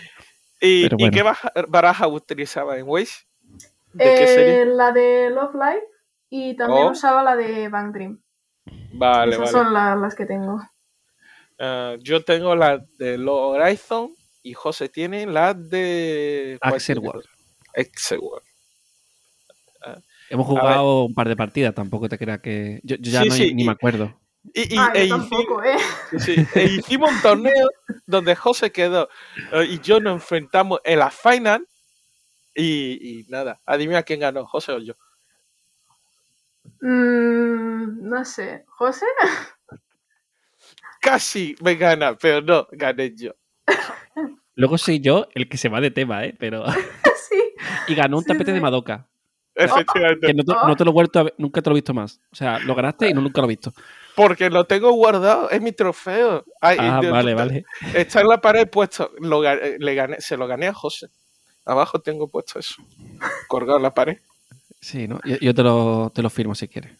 ¿Y, 0.59 0.85
¿y 0.85 1.09
qué 1.11 1.23
baraja 1.67 2.07
utilizaba 2.07 2.77
en 2.77 2.88
Waze? 2.88 3.25
¿De 3.93 4.03
qué 4.03 4.23
Eh, 4.23 4.27
serie? 4.27 4.65
la 4.65 4.91
de 4.91 5.29
Love 5.29 5.53
Live 5.55 5.83
y 6.29 6.55
también 6.55 6.88
Oh. 6.88 6.91
usaba 6.91 7.23
la 7.23 7.35
de 7.35 7.67
Bang 7.69 7.93
Dream. 7.93 8.21
Vale, 8.93 9.31
Esas 9.35 9.51
vale. 9.51 9.65
son 9.65 9.73
la- 9.73 9.95
las 9.95 10.15
que 10.15 10.25
tengo. 10.25 10.61
Ah, 11.59 11.95
yo 12.00 12.23
tengo 12.23 12.55
la 12.55 12.83
de 13.00 13.17
Low 13.17 13.35
Horizon 13.55 14.13
y 14.43 14.53
José 14.53 14.89
tiene 14.89 15.25
la 15.25 15.53
de... 15.53 16.57
¿cuál 16.62 16.74
Axel? 16.75 17.00
World. 17.00 17.25
Axel 17.75 18.19
World. 18.19 18.45
Hemos 20.29 20.48
jugado 20.48 21.05
un 21.05 21.13
par 21.13 21.27
de 21.27 21.36
partidas, 21.36 21.75
tampoco 21.75 22.07
te 22.07 22.17
creas 22.17 22.39
que. 22.39 22.79
Yo, 22.83 22.95
yo 22.98 23.12
ya 23.12 23.24
Sí, 23.24 23.29
no, 23.29 23.36
sí, 23.36 23.53
ni 23.53 23.63
y- 23.63 23.65
me 23.65 23.71
acuerdo. 23.74 24.17
Y, 24.53 24.75
y- 24.75 24.77
ah, 24.79 24.91
e 24.95 25.07
tampoco, 25.10 25.63
¿eh? 25.63 25.77
sí, 26.10 26.19
sí, 26.19 26.48
e 26.55 26.63
hicimos 26.65 27.12
un 27.12 27.21
torneo 27.21 27.69
donde 28.07 28.36
José 28.36 28.71
quedó 28.71 29.07
eh, 29.51 29.65
y 29.69 29.79
yo 29.81 30.00
nos 30.00 30.13
enfrentamos 30.13 30.79
en 30.83 31.00
la 31.00 31.12
final 31.12 31.67
y, 32.55 33.19
y 33.19 33.25
nada, 33.29 33.62
adivina 33.65 34.01
quién 34.03 34.21
ganó, 34.21 34.48
José 34.48 34.71
o 34.71 34.79
yo. 34.79 34.95
Mm, 36.79 38.10
no 38.10 38.25
sé. 38.25 38.63
¿José? 38.67 39.05
Casi 41.01 41.55
me 41.62 41.75
gana, 41.75 42.17
pero 42.17 42.41
no, 42.41 42.67
gané 42.71 43.13
yo. 43.15 43.33
Luego 44.55 44.77
soy 44.77 44.99
yo 44.99 45.27
el 45.33 45.47
que 45.49 45.57
se 45.57 45.69
va 45.69 45.81
de 45.81 45.91
tema, 45.91 46.25
¿eh? 46.25 46.35
Pero. 46.37 46.65
sí. 47.29 47.53
Y 47.87 47.95
ganó 47.95 48.17
un 48.17 48.23
Sí, 48.23 48.27
tapete 48.29 48.53
de. 48.53 48.61
Madoka. 48.61 49.07
Efectivamente. 49.55 50.27
Que 50.27 50.33
no 50.33 50.43
te, 50.43 50.53
no 50.53 50.75
te 50.75 50.85
lo 50.85 50.91
he 50.91 50.93
vuelto 50.93 51.19
a 51.19 51.23
ver, 51.23 51.35
nunca 51.37 51.61
te 51.61 51.69
lo 51.69 51.75
he 51.75 51.79
visto 51.79 51.93
más. 51.93 52.19
O 52.31 52.35
sea, 52.35 52.59
lo 52.59 52.73
ganaste 52.73 53.09
y 53.09 53.13
no 53.13 53.21
nunca 53.21 53.41
lo 53.41 53.45
he 53.47 53.49
visto. 53.49 53.73
Porque 54.15 54.49
lo 54.49 54.65
tengo 54.65 54.91
guardado, 54.91 55.49
es 55.49 55.61
mi 55.61 55.71
trofeo. 55.71 56.45
Ay, 56.59 56.77
Ah, 56.79 57.01
vale, 57.03 57.33
vale. 57.33 57.65
Está 57.93 58.21
en 58.21 58.27
la 58.27 58.39
pared 58.39 58.67
puesto. 58.69 59.11
Lo, 59.19 59.43
eh, 59.45 59.77
le 59.79 59.95
gané, 59.95 60.21
se 60.21 60.37
lo 60.37 60.47
gané 60.47 60.67
a 60.67 60.73
José. 60.73 61.07
Abajo 61.65 61.99
tengo 61.99 62.27
puesto 62.27 62.59
eso. 62.59 62.75
Colgado 63.47 63.77
en 63.77 63.83
la 63.83 63.93
pared. 63.93 64.17
Sí, 64.79 65.07
¿no? 65.07 65.19
Yo, 65.25 65.37
yo 65.37 65.53
te, 65.53 65.63
lo, 65.63 66.11
te 66.13 66.21
lo 66.21 66.29
firmo 66.29 66.55
si 66.55 66.67
quieres. 66.67 66.91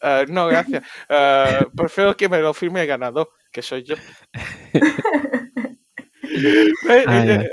Ah, 0.00 0.24
no, 0.28 0.46
gracias. 0.46 0.84
Ah, 1.08 1.66
prefiero 1.76 2.16
que 2.16 2.28
me 2.28 2.40
lo 2.40 2.54
firme 2.54 2.82
el 2.82 2.86
ganador, 2.86 3.30
que 3.50 3.62
soy 3.62 3.82
yo. 3.82 3.96
Ay, 6.88 7.04
eh, 7.08 7.40
eh, 7.42 7.50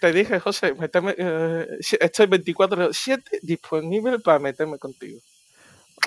te 0.00 0.12
dije, 0.12 0.40
José, 0.40 0.74
méteme, 0.74 1.14
eh, 1.16 1.66
estoy 2.00 2.26
24-7 2.26 3.40
disponible 3.42 4.18
para 4.18 4.38
meterme 4.38 4.78
contigo. 4.78 5.20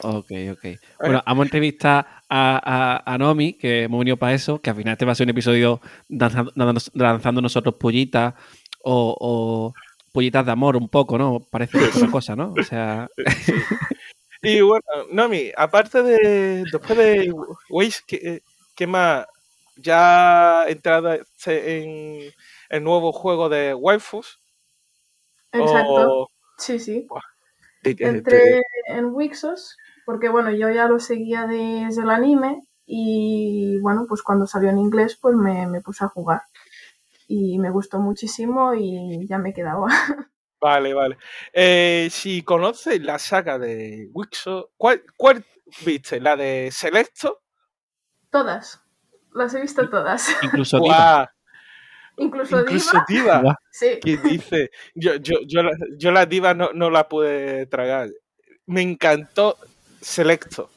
Ok, 0.03 0.31
ok. 0.51 0.65
Bueno, 0.99 1.21
vamos 1.25 1.43
a 1.43 1.47
entrevistar 1.47 2.07
a, 2.29 3.01
a, 3.05 3.13
a 3.13 3.17
Nomi, 3.17 3.53
que 3.53 3.83
hemos 3.83 3.99
venido 3.99 4.17
para 4.17 4.33
eso, 4.33 4.59
que 4.59 4.69
al 4.69 4.75
final 4.75 4.93
este 4.93 5.05
va 5.05 5.11
a 5.11 5.15
ser 5.15 5.25
un 5.25 5.31
episodio 5.31 5.81
danzando, 6.07 6.51
lanzando 6.93 7.41
nosotros 7.41 7.75
pollitas 7.75 8.33
o, 8.83 9.15
o 9.19 9.73
pollitas 10.11 10.45
de 10.45 10.51
amor 10.51 10.77
un 10.77 10.87
poco, 10.87 11.17
¿no? 11.17 11.39
Parece 11.51 11.77
que 11.77 11.85
es 11.85 11.95
una 11.97 12.09
cosa, 12.09 12.35
¿no? 12.35 12.53
O 12.57 12.63
sea, 12.63 13.09
Y 14.41 14.61
bueno, 14.61 14.83
Nomi, 15.11 15.51
aparte 15.55 16.01
de. 16.01 16.63
Después 16.71 16.97
de 16.97 17.33
¿qué, 18.07 18.41
qué 18.75 18.87
más? 18.87 19.25
Ya 19.77 20.65
entrada 20.67 21.19
en 21.45 22.31
el 22.69 22.83
nuevo 22.83 23.11
juego 23.11 23.49
de 23.49 23.73
waifus. 23.73 24.39
Exacto. 25.53 26.01
O, 26.23 26.27
Sí, 26.57 26.79
sí. 26.79 27.07
de- 27.83 27.95
Entré 27.99 28.61
en 28.87 29.05
Wixos 29.13 29.77
porque, 30.05 30.29
bueno, 30.29 30.51
yo 30.51 30.69
ya 30.69 30.87
lo 30.87 30.99
seguía 30.99 31.47
desde 31.47 32.01
el 32.01 32.09
anime 32.09 32.63
y, 32.85 33.79
bueno, 33.81 34.05
pues 34.07 34.21
cuando 34.23 34.47
salió 34.47 34.69
en 34.69 34.79
inglés, 34.79 35.17
pues 35.21 35.35
me, 35.35 35.67
me 35.67 35.81
puse 35.81 36.03
a 36.05 36.09
jugar. 36.09 36.41
Y 37.27 37.59
me 37.59 37.71
gustó 37.71 37.99
muchísimo 37.99 38.73
y 38.75 39.27
ya 39.27 39.37
me 39.39 39.53
quedaba. 39.53 39.87
Vale, 40.61 40.93
vale. 40.93 41.17
Eh, 41.53 42.07
si 42.11 42.43
conoces 42.43 43.01
la 43.01 43.17
saga 43.17 43.57
de 43.57 44.07
Wixo, 44.13 44.71
¿cuál, 44.77 45.03
¿cuál 45.17 45.43
viste? 45.83 46.19
¿La 46.21 46.35
de 46.35 46.69
Selecto? 46.71 47.41
todas. 48.31 48.81
Las 49.33 49.53
he 49.53 49.61
visto 49.61 49.89
todas. 49.89 50.29
incluso 50.43 50.79
Diva. 50.79 51.31
Incluso, 52.17 52.59
Incluso 52.59 53.03
Diva. 53.07 53.57
Sí. 53.71 53.99
¿Qué 54.01 54.17
dice? 54.17 54.71
Yo, 54.93 55.15
yo, 55.15 55.37
yo, 55.47 55.63
la, 55.63 55.71
yo 55.97 56.11
la 56.11 56.25
diva 56.25 56.53
no, 56.53 56.71
no 56.73 56.89
la 56.89 57.07
pude 57.07 57.65
tragar. 57.67 58.09
Me 58.65 58.81
encantó 58.81 59.57
Selecto. 60.01 60.69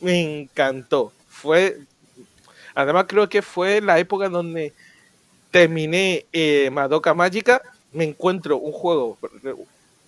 Me 0.00 0.42
encantó. 0.42 1.12
Fue. 1.28 1.78
Además, 2.74 3.06
creo 3.08 3.28
que 3.28 3.42
fue 3.42 3.80
la 3.80 3.98
época 3.98 4.28
donde 4.28 4.72
terminé 5.50 6.26
eh, 6.32 6.70
Madoka 6.70 7.12
Mágica. 7.14 7.60
Me 7.92 8.04
encuentro 8.04 8.56
un 8.56 8.72
juego, 8.72 9.18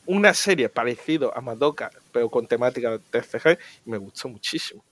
una 0.07 0.33
serie 0.33 0.69
parecido 0.69 1.37
a 1.37 1.41
Madoka, 1.41 1.91
pero 2.13 2.31
con 2.31 2.47
temática 2.47 2.91
de 2.91 2.99
TCG. 3.01 3.59
Y 3.85 3.91
me 3.91 3.99
gustó 3.99 4.29
muchísimo. 4.29 4.85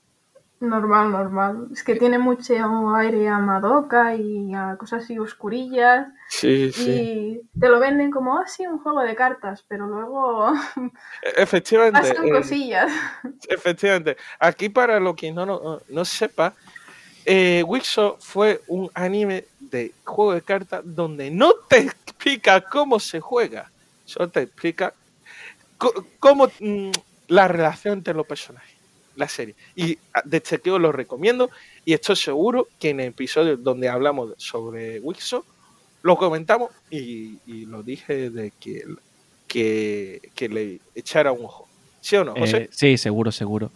Normal, 0.61 1.11
normal. 1.11 1.69
Es 1.73 1.83
que 1.83 1.97
tiene 1.97 2.19
mucho 2.19 2.55
aire 2.95 3.29
a 3.29 3.39
Madoka 3.39 4.15
y 4.15 4.55
a 4.55 4.77
cosas 4.79 5.05
así 5.05 5.19
oscurillas. 5.19 6.09
Sí, 6.29 6.71
sí. 6.73 6.91
Y 6.91 7.59
te 7.59 7.69
lo 7.69 7.81
venden 7.81 8.11
como, 8.11 8.37
ah, 8.39 8.47
sí, 8.47 8.67
un 8.67 8.79
juego 8.79 9.01
de 9.01 9.17
cartas, 9.17 9.65
pero 9.67 9.87
luego 9.87 10.53
Efectivamente. 11.37 11.99
pasan 12.01 12.29
eh, 12.29 12.31
cosillas. 12.31 12.93
Efectivamente. 13.49 14.19
Aquí, 14.39 14.69
para 14.69 15.01
lo 15.01 15.17
que 15.17 15.33
no, 15.33 15.47
no, 15.47 15.81
no 15.89 16.05
sepa, 16.05 16.53
eh, 17.25 17.63
Wixo 17.67 18.17
fue 18.21 18.61
un 18.69 18.91
anime 18.95 19.47
de 19.59 19.95
juego 20.05 20.35
de 20.35 20.43
cartas 20.43 20.83
donde 20.85 21.31
no 21.31 21.53
te 21.69 21.79
explica 21.79 22.61
cómo 22.61 23.01
se 23.01 23.21
juega, 23.21 23.71
solo 24.05 24.29
te 24.29 24.43
explica 24.43 24.93
co- 25.79 26.07
cómo 26.19 26.49
mm, 26.61 26.91
la 27.29 27.49
relación 27.49 27.95
entre 27.99 28.15
los 28.15 28.27
personajes, 28.27 28.70
la 29.21 29.29
serie. 29.29 29.55
Y 29.77 29.99
ah, 30.15 30.23
desde 30.25 30.59
que 30.59 30.71
os 30.71 30.81
lo 30.81 30.91
recomiendo, 30.91 31.51
y 31.85 31.93
estoy 31.93 32.17
seguro 32.17 32.69
que 32.81 32.91
en 32.91 33.01
el 33.01 33.09
episodio 33.09 33.57
donde 33.57 33.89
hablamos 33.89 34.35
sobre 34.39 34.99
Wixo, 35.01 35.45
lo 36.03 36.17
comentamos 36.17 36.71
y, 36.91 37.39
lo 37.67 37.83
dije 37.83 38.31
de 38.31 38.53
que, 38.59 38.85
que, 39.47 40.21
que 40.35 40.49
le 40.49 40.81
echara 40.95 41.31
un 41.31 41.45
ojo. 41.45 41.69
¿Sí 42.01 42.17
o 42.17 42.25
no, 42.25 42.35
José? 42.35 42.57
Eh, 42.57 42.69
sí, 42.73 42.97
seguro, 42.97 43.31
seguro. 43.31 43.71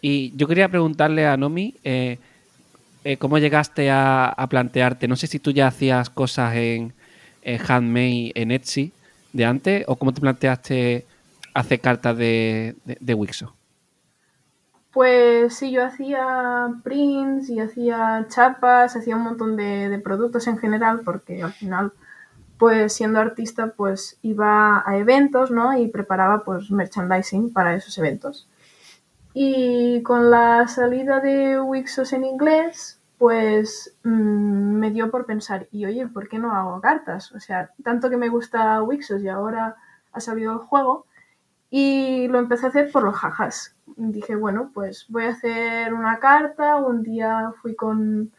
Y 0.00 0.32
yo 0.36 0.46
quería 0.46 0.68
preguntarle 0.68 1.26
a 1.26 1.36
Nomi 1.36 1.74
eh, 1.84 2.18
eh, 3.04 3.16
cómo 3.18 3.38
llegaste 3.38 3.90
a, 3.90 4.46
plantearte, 4.48 5.08
no 5.08 5.16
sé 5.16 5.26
si 5.26 5.38
tú 5.38 5.50
ya 5.50 5.68
hacías 5.68 6.10
cosas 6.10 6.54
en, 6.56 6.94
Handmade, 7.44 8.32
en 8.34 8.50
Etsy 8.50 8.92
de 9.32 9.44
antes, 9.44 9.84
o 9.86 9.96
cómo 9.96 10.12
te 10.12 10.20
planteaste 10.20 11.04
hacer 11.54 11.80
cartas 11.80 12.16
de, 12.16 12.74
de, 12.84 12.96
de 12.98 13.14
Wixo. 13.14 13.55
Pues 14.96 15.58
sí, 15.58 15.72
yo 15.72 15.84
hacía 15.84 16.68
prints 16.82 17.50
y 17.50 17.60
hacía 17.60 18.24
chapas, 18.30 18.96
hacía 18.96 19.14
un 19.14 19.24
montón 19.24 19.54
de, 19.54 20.00
productos 20.02 20.46
en 20.46 20.56
general, 20.56 21.02
porque 21.04 21.42
al 21.42 21.52
final, 21.52 21.92
pues 22.56 22.94
siendo 22.94 23.20
artista, 23.20 23.74
pues 23.76 24.18
iba 24.22 24.82
a 24.86 24.96
eventos, 24.96 25.50
¿no? 25.50 25.76
Y 25.76 25.88
preparaba 25.88 26.44
pues 26.44 26.70
merchandising 26.70 27.52
para 27.52 27.74
esos 27.74 27.98
eventos. 27.98 28.48
Y 29.34 30.02
con 30.02 30.30
la 30.30 30.66
salida 30.66 31.20
de 31.20 31.60
Wixos 31.60 32.14
en 32.14 32.24
inglés, 32.24 32.98
pues 33.18 33.94
mm, 34.02 34.78
me 34.78 34.92
dio 34.92 35.10
por 35.10 35.26
pensar, 35.26 35.68
y 35.72 35.84
oye, 35.84 36.06
¿por 36.06 36.26
qué 36.26 36.38
no 36.38 36.52
hago 36.52 36.80
cartas? 36.80 37.32
O 37.32 37.40
sea, 37.40 37.70
tanto 37.84 38.08
que 38.08 38.16
me 38.16 38.30
gusta 38.30 38.82
Wixos 38.82 39.20
y 39.20 39.28
ahora 39.28 39.76
ha 40.12 40.20
salido 40.20 40.54
el 40.54 40.58
juego, 40.60 41.04
y 41.70 42.28
lo 42.28 42.38
empecé 42.38 42.66
a 42.66 42.68
hacer 42.68 42.90
por 42.92 43.02
los 43.02 43.16
jajas. 43.16 43.74
Dije, 43.96 44.36
bueno, 44.36 44.70
pues 44.74 45.06
voy 45.08 45.24
a 45.24 45.30
hacer 45.30 45.94
una 45.94 46.18
carta. 46.18 46.76
Un 46.76 47.02
día 47.02 47.52
fui 47.62 47.74
con, 47.74 48.30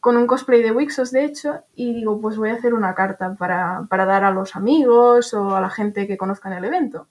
con 0.00 0.16
un 0.16 0.26
cosplay 0.26 0.62
de 0.62 0.72
Wixos, 0.72 1.10
de 1.12 1.24
hecho, 1.24 1.62
y 1.74 1.94
digo, 1.94 2.20
pues 2.20 2.36
voy 2.36 2.50
a 2.50 2.54
hacer 2.54 2.74
una 2.74 2.94
carta 2.94 3.34
para, 3.34 3.86
para 3.88 4.04
dar 4.04 4.24
a 4.24 4.30
los 4.32 4.56
amigos 4.56 5.32
o 5.34 5.56
a 5.56 5.60
la 5.60 5.70
gente 5.70 6.06
que 6.06 6.16
conozca 6.16 6.50
en 6.50 6.58
el 6.58 6.64
evento. 6.64 7.06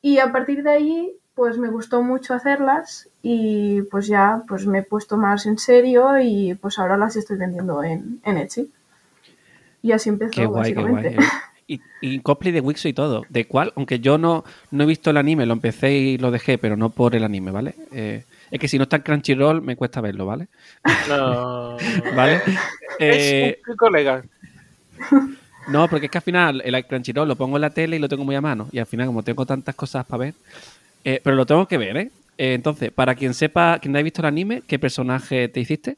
Y 0.00 0.18
a 0.18 0.30
partir 0.32 0.62
de 0.62 0.70
ahí, 0.70 1.16
pues 1.34 1.58
me 1.58 1.68
gustó 1.68 2.02
mucho 2.02 2.32
hacerlas 2.34 3.08
y 3.22 3.82
pues 3.90 4.06
ya 4.06 4.44
pues 4.46 4.66
me 4.66 4.78
he 4.80 4.82
puesto 4.82 5.16
más 5.16 5.46
en 5.46 5.58
serio 5.58 6.18
y 6.20 6.54
pues 6.54 6.78
ahora 6.78 6.96
las 6.96 7.16
estoy 7.16 7.36
vendiendo 7.38 7.82
en, 7.82 8.20
en 8.24 8.36
Etsy. 8.36 8.72
Y 9.82 9.92
así 9.92 10.10
empezó, 10.10 10.32
Qué 10.32 10.46
guay, 10.46 10.72
qué 10.72 10.80
básicamente. 10.80 11.14
guay. 11.16 11.28
Y, 11.66 11.80
y 12.02 12.20
cosplay 12.20 12.52
de 12.52 12.60
Wixo 12.60 12.88
y 12.88 12.92
todo. 12.92 13.26
De 13.30 13.46
cuál, 13.46 13.72
aunque 13.76 13.98
yo 13.98 14.18
no, 14.18 14.44
no 14.70 14.84
he 14.84 14.86
visto 14.86 15.10
el 15.10 15.16
anime, 15.16 15.46
lo 15.46 15.54
empecé 15.54 15.92
y 15.92 16.18
lo 16.18 16.30
dejé, 16.30 16.58
pero 16.58 16.76
no 16.76 16.90
por 16.90 17.14
el 17.16 17.24
anime, 17.24 17.50
¿vale? 17.52 17.74
Eh, 17.92 18.22
es 18.50 18.60
que 18.60 18.68
si 18.68 18.76
no 18.76 18.82
está 18.84 18.96
en 18.96 19.02
Crunchyroll 19.02 19.62
me 19.62 19.74
cuesta 19.76 20.00
verlo, 20.02 20.26
¿vale? 20.26 20.48
No. 21.06 21.78
¿Vale? 22.14 22.42
Es 23.08 23.34
Eh, 23.36 23.56
un 23.66 23.72
pico 23.72 23.90
legal. 23.90 24.28
no, 25.66 25.88
porque 25.88 26.06
es 26.06 26.12
que 26.12 26.18
al 26.18 26.22
final 26.24 26.62
el 26.64 26.86
Crunchyroll 26.86 27.28
lo 27.28 27.36
pongo 27.36 27.56
en 27.56 27.62
la 27.62 27.70
tele 27.70 27.96
y 27.96 27.98
lo 27.98 28.08
tengo 28.08 28.24
muy 28.24 28.34
a 28.36 28.40
mano. 28.40 28.68
Y 28.70 28.78
al 28.78 28.86
final, 28.86 29.06
como 29.06 29.22
tengo 29.22 29.46
tantas 29.46 29.74
cosas 29.74 30.04
para 30.04 30.24
ver, 30.24 30.34
eh, 31.04 31.20
pero 31.22 31.36
lo 31.36 31.46
tengo 31.46 31.66
que 31.66 31.78
ver, 31.78 31.96
¿eh? 31.96 32.10
Eh, 32.38 32.54
Entonces, 32.54 32.92
para 32.92 33.14
quien 33.14 33.34
sepa, 33.34 33.78
quien 33.80 33.92
no 33.92 33.98
haya 33.98 34.04
visto 34.04 34.22
el 34.22 34.26
anime, 34.26 34.62
¿qué 34.66 34.78
personaje 34.78 35.48
te 35.48 35.60
hiciste? 35.60 35.96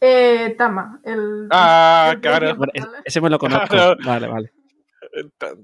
Eh, 0.00 0.54
Tama, 0.58 1.00
el... 1.04 1.48
Ah, 1.50 2.12
el 2.12 2.20
claro. 2.20 2.54
Bueno, 2.56 2.72
es- 2.74 2.84
ese 3.04 3.20
me 3.20 3.30
lo 3.30 3.38
conozco. 3.38 3.68
Claro. 3.68 3.96
Vale, 4.04 4.26
vale. 4.28 4.50
Ta- 5.38 5.54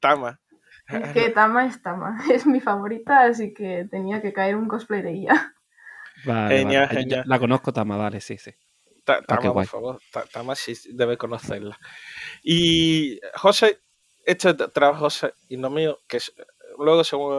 Tama. 0.00 0.40
Es 0.88 1.12
que 1.12 1.30
Tama 1.34 1.66
es 1.66 1.82
Tama, 1.82 2.18
es 2.32 2.46
mi 2.46 2.60
favorita, 2.60 3.22
así 3.24 3.52
que 3.54 3.86
tenía 3.90 4.20
que 4.22 4.32
caer 4.32 4.56
un 4.56 4.68
cosplay 4.68 5.02
de 5.02 5.12
ella. 5.12 5.54
Vale, 6.24 6.58
Genial, 6.58 6.86
vale. 6.86 7.00
genial. 7.00 7.22
La 7.26 7.38
conozco, 7.38 7.72
Tama, 7.72 7.96
vale, 7.96 8.20
sí, 8.20 8.38
sí. 8.38 8.52
Ta- 9.04 9.18
Ah, 9.20 9.24
Tama, 9.26 9.42
por 9.42 9.52
guay. 9.54 9.66
favor. 9.66 10.00
Ta- 10.12 10.24
Tama 10.26 10.54
sí 10.54 10.74
debe 10.94 11.16
conocerla. 11.16 11.78
Y 12.42 13.20
José, 13.34 13.80
este 14.24 14.54
trabajo 14.54 15.00
José 15.04 15.32
y 15.48 15.56
no 15.56 15.70
mío, 15.70 15.98
que 16.06 16.18
es- 16.18 16.32
luego 16.78 17.02
según, 17.04 17.32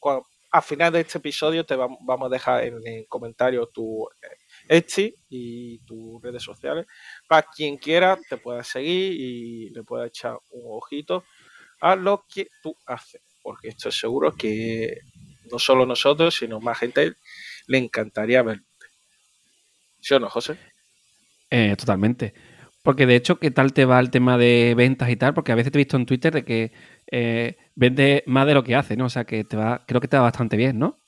cua- 0.00 0.24
a 0.50 0.62
final 0.62 0.92
de 0.92 1.00
este 1.00 1.18
episodio 1.18 1.64
te 1.66 1.76
vam- 1.76 1.98
vamos 2.00 2.26
a 2.26 2.32
dejar 2.32 2.64
en, 2.64 2.84
en 2.86 3.04
comentarios 3.06 3.72
tu 3.72 4.08
eh, 4.22 4.36
Etsy 4.68 5.14
y 5.28 5.78
tus 5.80 6.22
redes 6.22 6.42
sociales 6.42 6.86
para 7.28 7.46
quien 7.54 7.76
quiera 7.76 8.18
te 8.28 8.36
pueda 8.36 8.64
seguir 8.64 9.12
y 9.12 9.70
le 9.70 9.82
pueda 9.82 10.06
echar 10.06 10.36
un 10.50 10.62
ojito 10.76 11.24
a 11.80 11.96
lo 11.96 12.24
que 12.32 12.48
tú 12.62 12.76
haces, 12.86 13.20
porque 13.42 13.68
estoy 13.68 13.92
seguro 13.92 14.32
que 14.32 15.00
no 15.50 15.58
solo 15.58 15.84
nosotros, 15.84 16.34
sino 16.34 16.60
más 16.60 16.78
gente 16.78 17.14
le 17.66 17.78
encantaría 17.78 18.42
verte. 18.42 18.64
¿Sí 20.00 20.14
o 20.14 20.20
no, 20.20 20.28
José? 20.28 20.58
Eh, 21.50 21.74
totalmente. 21.76 22.34
Porque 22.82 23.06
de 23.06 23.16
hecho, 23.16 23.38
¿qué 23.38 23.50
tal 23.50 23.72
te 23.72 23.86
va 23.86 23.98
el 24.00 24.10
tema 24.10 24.36
de 24.36 24.74
ventas 24.76 25.08
y 25.08 25.16
tal? 25.16 25.32
Porque 25.32 25.52
a 25.52 25.54
veces 25.54 25.72
te 25.72 25.78
he 25.78 25.84
visto 25.84 25.96
en 25.96 26.04
Twitter 26.04 26.34
de 26.34 26.44
que 26.44 26.72
eh, 27.10 27.56
vende 27.74 28.22
más 28.26 28.46
de 28.46 28.54
lo 28.54 28.62
que 28.62 28.74
hace, 28.74 28.96
¿no? 28.96 29.06
O 29.06 29.10
sea, 29.10 29.24
que 29.24 29.44
te 29.44 29.56
va, 29.56 29.84
creo 29.86 30.00
que 30.00 30.08
te 30.08 30.16
va 30.16 30.24
bastante 30.24 30.56
bien, 30.56 30.78
¿no? 30.78 31.03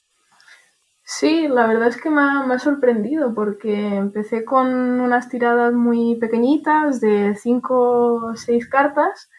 Sí, 1.09 1.47
la 1.49 1.67
verdad 1.67 1.89
es 1.89 2.01
que 2.01 2.11
me 2.11 2.21
ha, 2.21 2.59
sorprendido 2.59 3.33
porque 3.35 3.95
empecé 3.97 4.45
con 4.45 4.67
unas 5.01 5.29
tiradas 5.29 5.73
muy 5.73 6.17
pequeñitas 6.17 7.01
de 7.01 7.35
5 7.37 8.15
o 8.33 8.37
6 8.37 8.69
cartas 8.69 9.31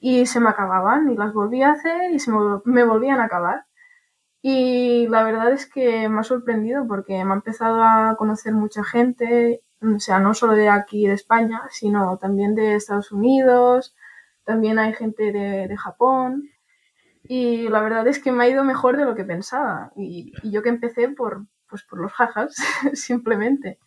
y 0.00 0.26
se 0.26 0.40
me 0.40 0.50
acababan 0.50 1.10
y 1.10 1.16
las 1.16 1.32
volví 1.34 1.62
a 1.62 1.72
hacer 1.72 2.12
y 2.12 2.18
se 2.20 2.30
me, 2.32 2.38
vol- 2.38 2.62
me 2.66 2.84
volvían 2.84 3.20
a 3.20 3.24
acabar. 3.26 3.66
Y 4.42 5.08
la 5.08 5.24
verdad 5.24 5.52
es 5.52 5.66
que 5.70 6.08
me 6.08 6.20
ha 6.20 6.24
sorprendido 6.24 6.86
porque 6.88 7.24
me 7.24 7.32
ha 7.32 7.36
empezado 7.36 7.82
a 7.84 8.16
conocer 8.18 8.54
mucha 8.54 8.84
gente, 8.84 9.62
o 9.82 10.00
sea, 10.00 10.20
no 10.20 10.34
solo 10.34 10.54
de 10.54 10.68
aquí 10.70 11.06
de 11.08 11.14
España, 11.14 11.62
sino 11.70 12.18
también 12.18 12.54
de 12.56 12.76
Estados 12.76 13.12
Unidos, 13.12 13.96
también 14.44 14.78
hay 14.80 14.94
gente 14.94 15.32
de 15.32 15.76
Japón. 15.78 16.50
Y 17.28 17.68
la 17.68 17.80
verdad 17.80 18.06
es 18.08 18.18
que 18.18 18.32
me 18.32 18.44
ha 18.44 18.48
ido 18.48 18.64
mejor 18.64 18.96
de 18.96 19.04
lo 19.04 19.14
que 19.14 19.24
pensaba. 19.24 19.92
Y, 19.96 20.32
y 20.42 20.50
yo 20.50 20.62
que 20.62 20.68
empecé 20.68 21.08
por, 21.08 21.46
pues 21.68 21.82
por 21.82 22.00
los 22.00 22.12
jajas, 22.12 22.54
simplemente. 22.94 23.78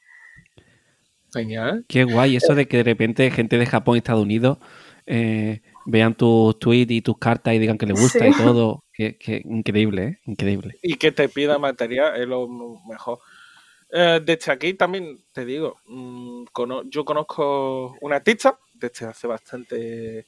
Genial. 1.34 1.86
Qué 1.88 2.04
guay 2.06 2.36
eso 2.38 2.56
de 2.56 2.68
que 2.68 2.78
de 2.78 2.84
repente 2.84 3.30
gente 3.32 3.58
de 3.58 3.66
Japón 3.66 3.96
y 3.96 3.98
Estados 4.00 4.24
Unidos 4.24 4.58
eh, 5.06 5.62
vean 5.86 6.16
tus 6.16 6.58
tweets 6.58 6.92
y 6.92 7.02
tus 7.02 7.18
cartas 7.20 7.54
y 7.54 7.60
digan 7.60 7.78
que 7.78 7.86
les 7.86 8.00
gusta 8.00 8.20
Sí. 8.26 8.32
y 8.32 8.34
todo. 8.34 8.84
Qué, 8.92 9.18
qué 9.18 9.42
increíble, 9.46 10.04
¿eh? 10.04 10.20
Increíble. 10.26 10.76
Y 10.82 10.96
que 10.96 11.12
te 11.12 11.30
pida 11.30 11.58
material 11.60 12.20
es 12.20 12.28
lo 12.28 12.48
mejor. 12.90 13.20
Eh, 13.92 14.20
desde 14.24 14.52
aquí 14.52 14.74
también 14.74 15.18
te 15.32 15.46
digo, 15.46 15.78
mm, 15.86 16.46
cono- 16.52 16.84
yo 16.90 17.06
conozco 17.06 17.96
una 18.02 18.18
artista 18.18 18.58
desde 18.74 19.06
hace 19.08 19.28
bastante, 19.28 20.28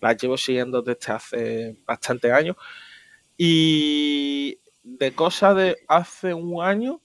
la 0.00 0.12
llevo 0.14 0.36
siguiendo 0.36 0.82
desde 0.82 1.12
hace 1.12 1.76
bastante 1.86 2.32
años 2.32 2.56
y 3.36 4.58
de 4.82 5.14
cosas 5.14 5.56
de 5.56 5.76
hace 5.86 6.34
un 6.34 6.62
año 6.62 7.00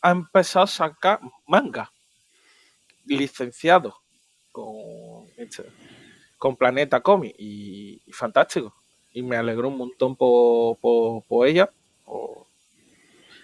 ha 0.00 0.10
empezado 0.10 0.64
a 0.64 0.68
sacar 0.68 1.20
manga 1.46 1.92
licenciado 3.16 3.94
con, 4.52 5.26
este, 5.36 5.64
con 6.36 6.56
Planeta 6.56 7.00
Comic 7.00 7.34
y, 7.38 8.02
fantástico. 8.12 8.74
Y 9.12 9.22
me 9.22 9.36
alegró 9.36 9.68
un 9.68 9.78
montón 9.78 10.14
por, 10.16 10.78
por, 10.78 11.46
ella. 11.46 11.70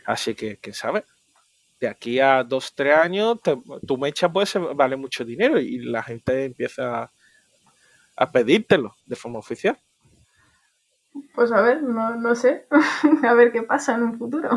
Así 0.05 0.35
que, 0.35 0.59
que 0.59 0.73
sabe, 0.75 1.05
de 1.81 1.89
aquí 1.89 2.21
a 2.21 2.45
dos, 2.45 2.75
tres 2.75 2.97
años, 2.97 3.41
te- 3.43 3.57
tu 3.87 3.97
mecha 3.97 4.31
puede 4.31 4.47
vale 4.75 4.97
mucho 4.97 5.25
dinero 5.25 5.59
y 5.59 5.79
la 5.79 6.03
gente 6.03 6.45
empieza 6.45 7.11
a 8.17 8.31
pedírtelo 8.31 8.95
de 9.07 9.17
forma 9.17 9.39
oficial. 9.39 9.79
Pues 11.35 11.53
a 11.53 11.61
ver, 11.61 11.83
no, 11.83 12.17
no 12.17 12.35
sé. 12.35 12.67
a 13.29 13.35
ver 13.35 13.53
qué 13.53 13.63
pasa 13.63 13.95
en 13.95 14.03
un 14.03 14.19
futuro. 14.19 14.51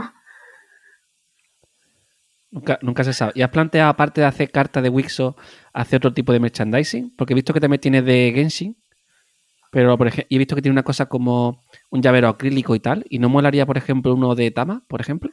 Nunca, 2.50 2.80
nunca 2.82 3.04
se 3.04 3.14
sabe. 3.14 3.34
¿Y 3.36 3.42
has 3.42 3.50
planteado, 3.50 3.90
aparte 3.90 4.22
de 4.22 4.28
hacer 4.28 4.52
cartas 4.52 4.82
de 4.82 4.90
Wixo, 4.90 5.36
hacer 5.74 5.98
otro 5.98 6.14
tipo 6.14 6.32
de 6.34 6.40
merchandising? 6.40 7.16
Porque 7.16 7.34
he 7.34 7.36
visto 7.36 7.54
que 7.54 7.60
también 7.60 7.82
tienes 7.82 8.06
de 8.06 8.32
Genshin, 8.34 8.78
pero 9.72 9.98
por 9.98 10.08
ejemplo, 10.08 10.28
he 10.30 10.38
visto 10.38 10.56
que 10.56 10.62
tiene 10.62 10.74
una 10.74 10.84
cosa 10.84 11.08
como 11.08 11.64
un 11.90 12.02
llavero 12.02 12.30
acrílico 12.30 12.74
y 12.74 12.80
tal. 12.80 13.06
¿Y 13.10 13.20
no 13.20 13.30
molaría, 13.30 13.66
por 13.66 13.78
ejemplo, 13.78 14.14
uno 14.14 14.34
de 14.34 14.50
Tama, 14.52 14.84
por 14.88 15.02
ejemplo? 15.02 15.32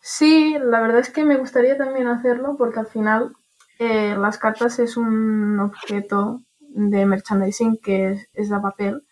Sí, 0.00 0.56
la 0.58 0.80
verdad 0.80 1.00
es 1.00 1.10
que 1.10 1.24
me 1.24 1.36
gustaría 1.36 1.76
también 1.76 2.08
hacerlo 2.08 2.56
porque 2.58 2.80
al 2.80 2.86
final 2.86 3.34
eh, 3.78 4.16
las 4.18 4.38
cartas 4.38 4.78
es 4.78 4.96
un 4.96 5.60
objeto 5.60 6.42
de 6.74 7.06
merchandising 7.06 7.78
que 7.78 8.12
es, 8.12 8.28
es 8.34 8.50
de 8.50 8.60
papel 8.60 9.06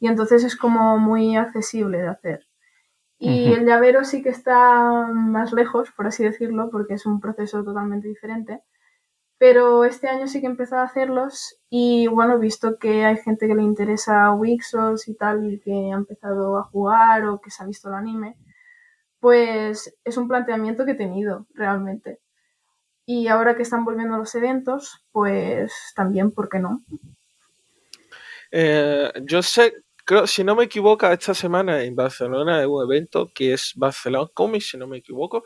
y 0.00 0.08
entonces 0.08 0.44
es 0.44 0.56
como 0.56 0.98
muy 0.98 1.36
accesible 1.36 1.98
de 1.98 2.08
hacer. 2.08 2.46
Y 3.18 3.48
Ujú. 3.48 3.54
el 3.54 3.66
llavero 3.66 4.04
sí 4.04 4.22
que 4.22 4.30
está 4.30 5.08
más 5.12 5.52
lejos, 5.52 5.90
por 5.92 6.06
así 6.06 6.24
decirlo, 6.24 6.70
porque 6.70 6.94
es 6.94 7.06
un 7.06 7.20
proceso 7.20 7.64
totalmente 7.64 8.08
diferente. 8.08 8.62
Pero 9.38 9.84
este 9.84 10.08
año 10.08 10.28
sí 10.28 10.40
que 10.40 10.46
he 10.46 10.50
empezado 10.50 10.82
a 10.82 10.86
hacerlos 10.86 11.58
y 11.70 12.08
bueno, 12.08 12.38
visto 12.38 12.78
que 12.78 13.04
hay 13.04 13.16
gente 13.18 13.46
que 13.48 13.54
le 13.54 13.62
interesa 13.62 14.32
Wixos 14.32 15.08
y 15.08 15.14
tal 15.16 15.52
y 15.52 15.60
que 15.60 15.92
ha 15.92 15.96
empezado 15.96 16.58
a 16.58 16.64
jugar 16.64 17.24
o 17.26 17.40
que 17.40 17.50
se 17.50 17.62
ha 17.62 17.66
visto 17.66 17.88
el 17.88 17.94
anime, 17.94 18.36
pues 19.20 19.94
es 20.04 20.16
un 20.16 20.28
planteamiento 20.28 20.84
que 20.84 20.92
he 20.92 20.96
tenido 20.96 21.46
realmente. 21.54 22.20
Y 23.10 23.26
ahora 23.28 23.56
que 23.56 23.62
están 23.62 23.86
volviendo 23.86 24.18
los 24.18 24.34
eventos, 24.34 25.02
pues 25.12 25.72
también, 25.96 26.30
¿por 26.30 26.50
qué 26.50 26.58
no? 26.58 26.82
Eh, 28.52 29.10
yo 29.22 29.42
sé, 29.42 29.72
creo, 30.04 30.26
si 30.26 30.44
no 30.44 30.54
me 30.54 30.64
equivoco, 30.64 31.06
esta 31.06 31.32
semana 31.32 31.82
en 31.82 31.96
Barcelona 31.96 32.58
hay 32.58 32.66
un 32.66 32.82
evento 32.84 33.30
que 33.34 33.54
es 33.54 33.72
Barcelona 33.76 34.28
Comics, 34.34 34.68
si 34.68 34.76
no 34.76 34.86
me 34.86 34.98
equivoco. 34.98 35.42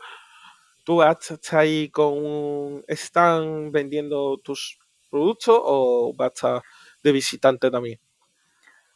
¿Tú 0.83 1.01
estar 1.01 1.61
ahí 1.61 1.89
con 1.89 2.17
un 2.17 2.83
stand 2.89 3.71
vendiendo 3.71 4.39
tus 4.39 4.77
productos 5.09 5.57
o 5.63 6.13
vas 6.17 6.31
a 6.31 6.33
estar 6.33 6.61
de 7.01 7.11
visitante 7.13 7.71
también? 7.71 7.97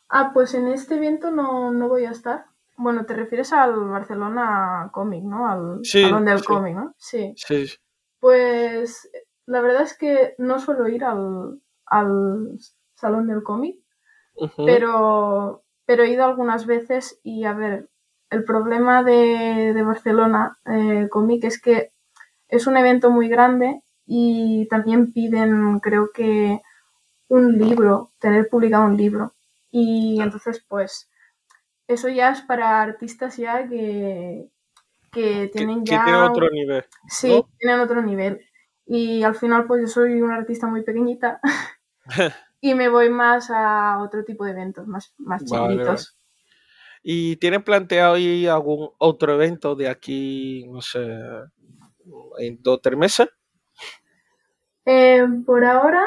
Ah, 0.10 0.32
pues 0.34 0.54
en 0.56 0.68
este 0.68 0.96
evento 0.96 1.32
no, 1.32 1.72
no 1.72 1.88
voy 1.88 2.04
a 2.04 2.12
estar. 2.12 2.48
Bueno, 2.76 3.06
te 3.06 3.14
refieres 3.14 3.54
al 3.54 3.74
Barcelona 3.88 4.90
Comic, 4.92 5.24
¿no? 5.24 5.50
Al 5.50 5.80
Sí, 5.86 6.02
Salón 6.02 6.26
del 6.26 6.40
sí. 6.40 6.46
Cómic, 6.46 6.76
¿no? 6.76 6.94
Sí. 6.98 7.34
Sí, 7.38 7.66
Pues 8.20 9.10
la 9.46 9.62
verdad 9.62 9.84
es 9.84 9.98
que 9.98 10.36
no 10.38 10.60
suelo 10.60 10.88
ir 10.88 11.04
al, 11.04 11.62
al 11.86 12.58
Salón 12.96 13.28
del 13.28 13.44
Cómic, 13.44 13.78
pero, 14.58 15.64
pero 15.86 16.04
he 16.04 16.10
ido 16.10 16.26
algunas 16.26 16.66
veces 16.66 17.20
y 17.24 17.46
a 17.46 17.54
ver, 17.54 17.90
el 18.30 18.44
problema 18.44 19.04
de, 19.04 19.74
de 19.74 19.84
Barcelona 19.84 20.58
eh, 20.66 21.08
Comic 21.10 21.46
es 21.46 21.62
que 21.62 21.92
es 22.50 22.68
un 22.68 22.78
evento 22.78 23.10
muy 23.10 23.30
grande 23.30 23.82
y 24.06 24.68
también 24.70 25.12
piden, 25.12 25.80
creo 25.80 26.12
que, 26.14 26.62
un 27.30 27.58
libro, 27.58 28.12
tener 28.20 28.48
publicado 28.50 28.86
un 28.86 28.98
libro. 28.98 29.34
Y 29.70 30.22
entonces, 30.22 30.64
pues, 30.68 31.10
eso 31.88 32.10
ya 32.10 32.32
es 32.32 32.42
para 32.42 32.82
artistas 32.82 33.38
ya 33.38 33.68
que, 33.68 34.50
que 35.18 35.50
que, 35.50 35.50
tienen 35.50 35.84
que 35.84 35.92
ya... 35.92 36.04
tiene 36.04 36.20
otro 36.20 36.50
nivel. 36.50 36.86
Sí, 37.08 37.30
¿no? 37.30 37.50
tienen 37.58 37.80
otro 37.80 38.02
nivel. 38.02 38.42
Y 38.86 39.24
al 39.24 39.36
final, 39.36 39.66
pues 39.66 39.82
yo 39.82 39.88
soy 39.88 40.22
una 40.22 40.38
artista 40.38 40.68
muy 40.68 40.84
pequeñita 40.84 41.42
y 42.62 42.74
me 42.74 42.88
voy 42.90 43.10
más 43.10 43.50
a 43.50 44.00
otro 44.02 44.24
tipo 44.24 44.46
de 44.46 44.52
eventos, 44.52 44.88
más, 44.88 45.14
más 45.18 45.44
Vale, 45.50 45.74
chiquititos. 45.74 46.18
¿Y 47.04 47.36
tienen 47.38 47.64
planteado 47.64 48.18
ir 48.18 48.50
a 48.50 48.56
algún 48.56 48.90
otro 48.98 49.34
evento 49.34 49.76
de 49.76 49.90
aquí, 49.90 50.66
no 50.70 50.82
sé, 50.82 51.06
en 52.40 52.62
dos 52.62 52.78
o 52.78 52.80
tres 52.80 52.98
meses? 52.98 53.30
Eh, 54.86 55.26
por 55.46 55.64
ahora, 55.66 56.04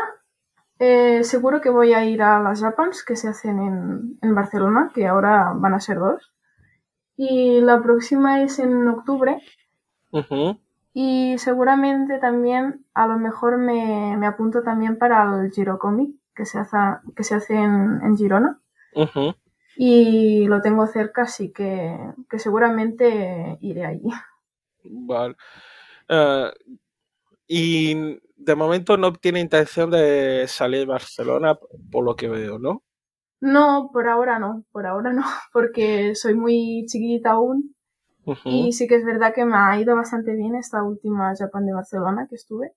eh, 0.78 1.22
seguro 1.24 1.60
que 1.60 1.70
voy 1.70 1.92
a 1.92 2.04
ir 2.04 2.22
a 2.22 2.40
las 2.40 2.60
Japans 2.60 3.04
que 3.04 3.16
se 3.16 3.28
hacen 3.28 3.58
en, 3.58 4.18
en 4.22 4.34
Barcelona, 4.34 4.90
que 4.94 5.06
ahora 5.06 5.52
van 5.54 5.74
a 5.74 5.80
ser 5.80 5.98
dos. 5.98 6.32
Y 7.28 7.60
la 7.60 7.82
próxima 7.82 8.42
es 8.42 8.58
en 8.58 8.88
octubre. 8.88 9.40
Y 10.92 11.38
seguramente 11.38 12.18
también, 12.18 12.86
a 12.94 13.06
lo 13.06 13.18
mejor 13.18 13.58
me, 13.58 14.16
me 14.16 14.26
apunto 14.26 14.62
también 14.62 14.96
para 14.98 15.40
el 15.40 15.50
Giro 15.52 15.78
Comic, 15.78 16.16
que 16.34 16.46
se 16.46 16.58
hace, 16.58 16.76
que 17.14 17.24
se 17.24 17.34
hace 17.34 17.54
en, 17.56 18.00
en 18.02 18.16
Girona. 18.16 18.60
Y 19.76 20.46
lo 20.46 20.60
tengo 20.60 20.86
cerca, 20.86 21.22
así 21.22 21.52
que, 21.52 21.96
que 22.28 22.38
seguramente 22.38 23.58
iré 23.60 23.84
allí. 23.86 24.08
Vale. 24.84 25.36
Eh, 26.08 26.50
Y 27.46 27.94
de 28.36 28.54
momento 28.54 28.96
no 28.96 29.12
tiene 29.12 29.40
intención 29.40 29.90
de 29.90 30.46
salir 30.48 30.80
de 30.80 30.86
Barcelona, 30.86 31.58
por 31.90 32.04
lo 32.04 32.16
que 32.16 32.28
veo, 32.28 32.58
¿no? 32.58 32.82
No, 33.40 33.90
por 33.92 34.08
ahora 34.08 34.38
no, 34.38 34.64
por 34.70 34.86
ahora 34.86 35.12
no, 35.12 35.22
porque 35.52 36.14
soy 36.14 36.34
muy 36.34 36.84
chiquita 36.86 37.32
aún. 37.32 37.74
Y 38.44 38.72
sí 38.72 38.86
que 38.86 38.94
es 38.94 39.04
verdad 39.04 39.34
que 39.34 39.44
me 39.44 39.56
ha 39.56 39.80
ido 39.80 39.96
bastante 39.96 40.36
bien 40.36 40.54
esta 40.54 40.84
última 40.84 41.34
Japan 41.36 41.66
de 41.66 41.72
Barcelona 41.72 42.26
que 42.28 42.36
estuve. 42.36 42.74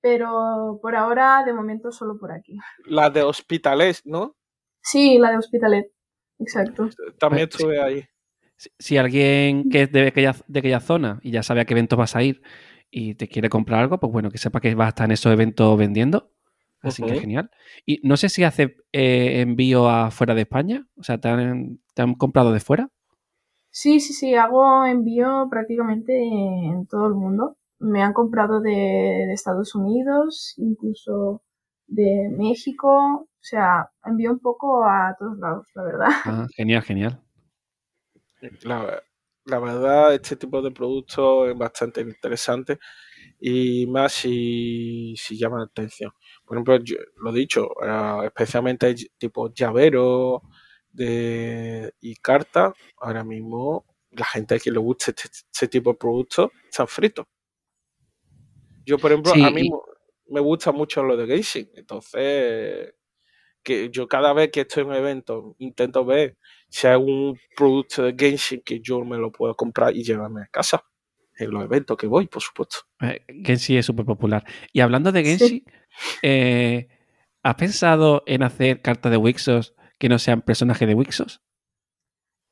Pero 0.00 0.78
por 0.80 0.94
ahora, 0.94 1.42
de 1.44 1.52
momento, 1.52 1.90
solo 1.90 2.18
por 2.18 2.30
aquí. 2.30 2.58
La 2.84 3.10
de 3.10 3.22
Hospitalet, 3.22 3.96
¿no? 4.04 4.36
Sí, 4.80 5.18
la 5.18 5.30
de 5.30 5.38
Hospitalet, 5.38 5.90
exacto. 6.38 6.90
También 7.18 7.48
estuve 7.50 7.80
ahí. 7.80 8.04
Si, 8.78 8.96
alguien 8.96 9.70
que 9.70 9.82
es 9.82 9.92
de 9.92 10.06
aquella, 10.06 10.36
de 10.46 10.58
aquella 10.60 10.80
zona 10.80 11.18
y 11.22 11.32
ya 11.32 11.42
sabe 11.42 11.62
a 11.62 11.64
qué 11.64 11.74
eventos 11.74 11.98
vas 11.98 12.14
a 12.14 12.22
ir 12.22 12.42
y 12.90 13.14
te 13.14 13.26
quiere 13.28 13.48
comprar 13.48 13.80
algo, 13.80 13.98
pues 13.98 14.12
bueno, 14.12 14.30
que 14.30 14.38
sepa 14.38 14.60
que 14.60 14.74
vas 14.74 14.86
a 14.86 14.88
estar 14.90 15.04
en 15.06 15.12
esos 15.12 15.32
eventos 15.32 15.76
vendiendo. 15.76 16.30
Así 16.84 17.02
que 17.02 17.20
genial. 17.20 17.50
Y 17.86 18.00
no 18.02 18.16
sé 18.16 18.28
si 18.28 18.44
hace 18.44 18.76
eh, 18.92 19.40
envío 19.40 19.88
a 19.88 20.10
fuera 20.10 20.34
de 20.34 20.42
España. 20.42 20.86
O 20.96 21.02
sea, 21.02 21.18
¿te 21.18 21.28
han, 21.28 21.80
¿te 21.94 22.02
han, 22.02 22.14
comprado 22.14 22.52
de 22.52 22.60
fuera? 22.60 22.90
Sí, 23.70 24.00
sí, 24.00 24.12
sí. 24.12 24.34
Hago 24.34 24.84
envío 24.84 25.48
prácticamente 25.50 26.12
en 26.16 26.86
todo 26.86 27.06
el 27.08 27.14
mundo. 27.14 27.56
Me 27.78 28.02
han 28.02 28.12
comprado 28.12 28.60
de, 28.60 28.70
de 28.70 29.32
Estados 29.32 29.74
Unidos, 29.74 30.54
incluso 30.58 31.42
de 31.86 32.28
México. 32.36 32.88
O 32.90 33.46
sea, 33.46 33.90
envío 34.04 34.30
un 34.30 34.38
poco 34.38 34.84
a 34.84 35.14
todos 35.18 35.38
lados, 35.38 35.68
la 35.74 35.82
verdad. 35.82 36.08
Ah, 36.24 36.46
genial, 36.54 36.82
genial. 36.82 37.20
La, 38.62 39.02
la 39.46 39.58
verdad, 39.58 40.14
este 40.14 40.36
tipo 40.36 40.62
de 40.62 40.70
productos 40.70 41.48
es 41.48 41.56
bastante 41.56 42.00
interesante 42.00 42.78
y 43.40 43.86
más 43.86 44.12
si, 44.12 45.14
si 45.16 45.36
llama 45.36 45.58
la 45.58 45.64
atención. 45.64 46.12
Por 46.44 46.56
ejemplo, 46.56 46.78
yo, 46.78 46.96
lo 47.16 47.32
dicho, 47.32 47.68
uh, 47.82 48.22
especialmente 48.22 48.94
tipo 49.18 49.52
llavero 49.52 50.42
de, 50.90 51.92
y 52.00 52.16
carta, 52.16 52.72
ahora 52.98 53.24
mismo 53.24 53.84
la 54.12 54.24
gente 54.24 54.60
que 54.60 54.70
le 54.70 54.78
gusta 54.78 55.10
este, 55.10 55.28
este 55.52 55.68
tipo 55.68 55.90
de 55.90 55.98
productos 55.98 56.50
están 56.68 56.88
fritos. 56.88 57.26
Yo, 58.86 58.98
por 58.98 59.12
ejemplo, 59.12 59.32
sí, 59.32 59.42
a 59.42 59.50
mí 59.50 59.66
y... 59.66 60.32
me 60.32 60.40
gusta 60.40 60.72
mucho 60.72 61.02
lo 61.02 61.16
de 61.16 61.26
Genshin, 61.26 61.70
entonces 61.74 62.94
que 63.62 63.88
yo 63.90 64.06
cada 64.06 64.34
vez 64.34 64.50
que 64.50 64.60
estoy 64.60 64.82
en 64.82 64.90
un 64.90 64.94
evento 64.94 65.56
intento 65.58 66.04
ver 66.04 66.36
si 66.74 66.88
hay 66.88 66.96
un 66.96 67.38
producto 67.56 68.02
de 68.02 68.16
Genshin 68.18 68.60
que 68.64 68.80
yo 68.80 69.04
me 69.04 69.16
lo 69.16 69.30
puedo 69.30 69.54
comprar 69.54 69.94
y 69.94 70.02
llevarme 70.02 70.42
a 70.42 70.48
casa 70.48 70.82
en 71.38 71.52
los 71.52 71.62
eventos 71.62 71.96
que 71.96 72.08
voy, 72.08 72.26
por 72.26 72.42
supuesto. 72.42 72.78
Eh, 73.00 73.24
Genshin 73.44 73.78
es 73.78 73.86
súper 73.86 74.04
popular. 74.04 74.44
Y 74.72 74.80
hablando 74.80 75.12
de 75.12 75.22
Genshin, 75.22 75.48
sí. 75.48 75.64
eh, 76.22 76.88
¿has 77.44 77.54
pensado 77.54 78.24
en 78.26 78.42
hacer 78.42 78.82
cartas 78.82 79.12
de 79.12 79.18
Wixos 79.18 79.76
que 80.00 80.08
no 80.08 80.18
sean 80.18 80.42
personajes 80.42 80.88
de 80.88 80.94
Wixos? 80.96 81.44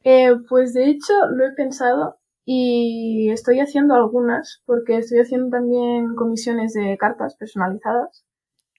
Eh, 0.05 0.31
pues 0.49 0.73
de 0.73 0.91
hecho 0.91 1.13
lo 1.33 1.45
he 1.45 1.53
pensado 1.57 2.21
y 2.45 3.29
estoy 3.33 3.59
haciendo 3.59 3.97
algunas 3.97 4.63
porque 4.67 4.99
estoy 4.99 5.19
haciendo 5.19 5.49
también 5.49 6.15
comisiones 6.15 6.75
de 6.75 6.97
cartas 6.97 7.35
personalizadas. 7.35 8.25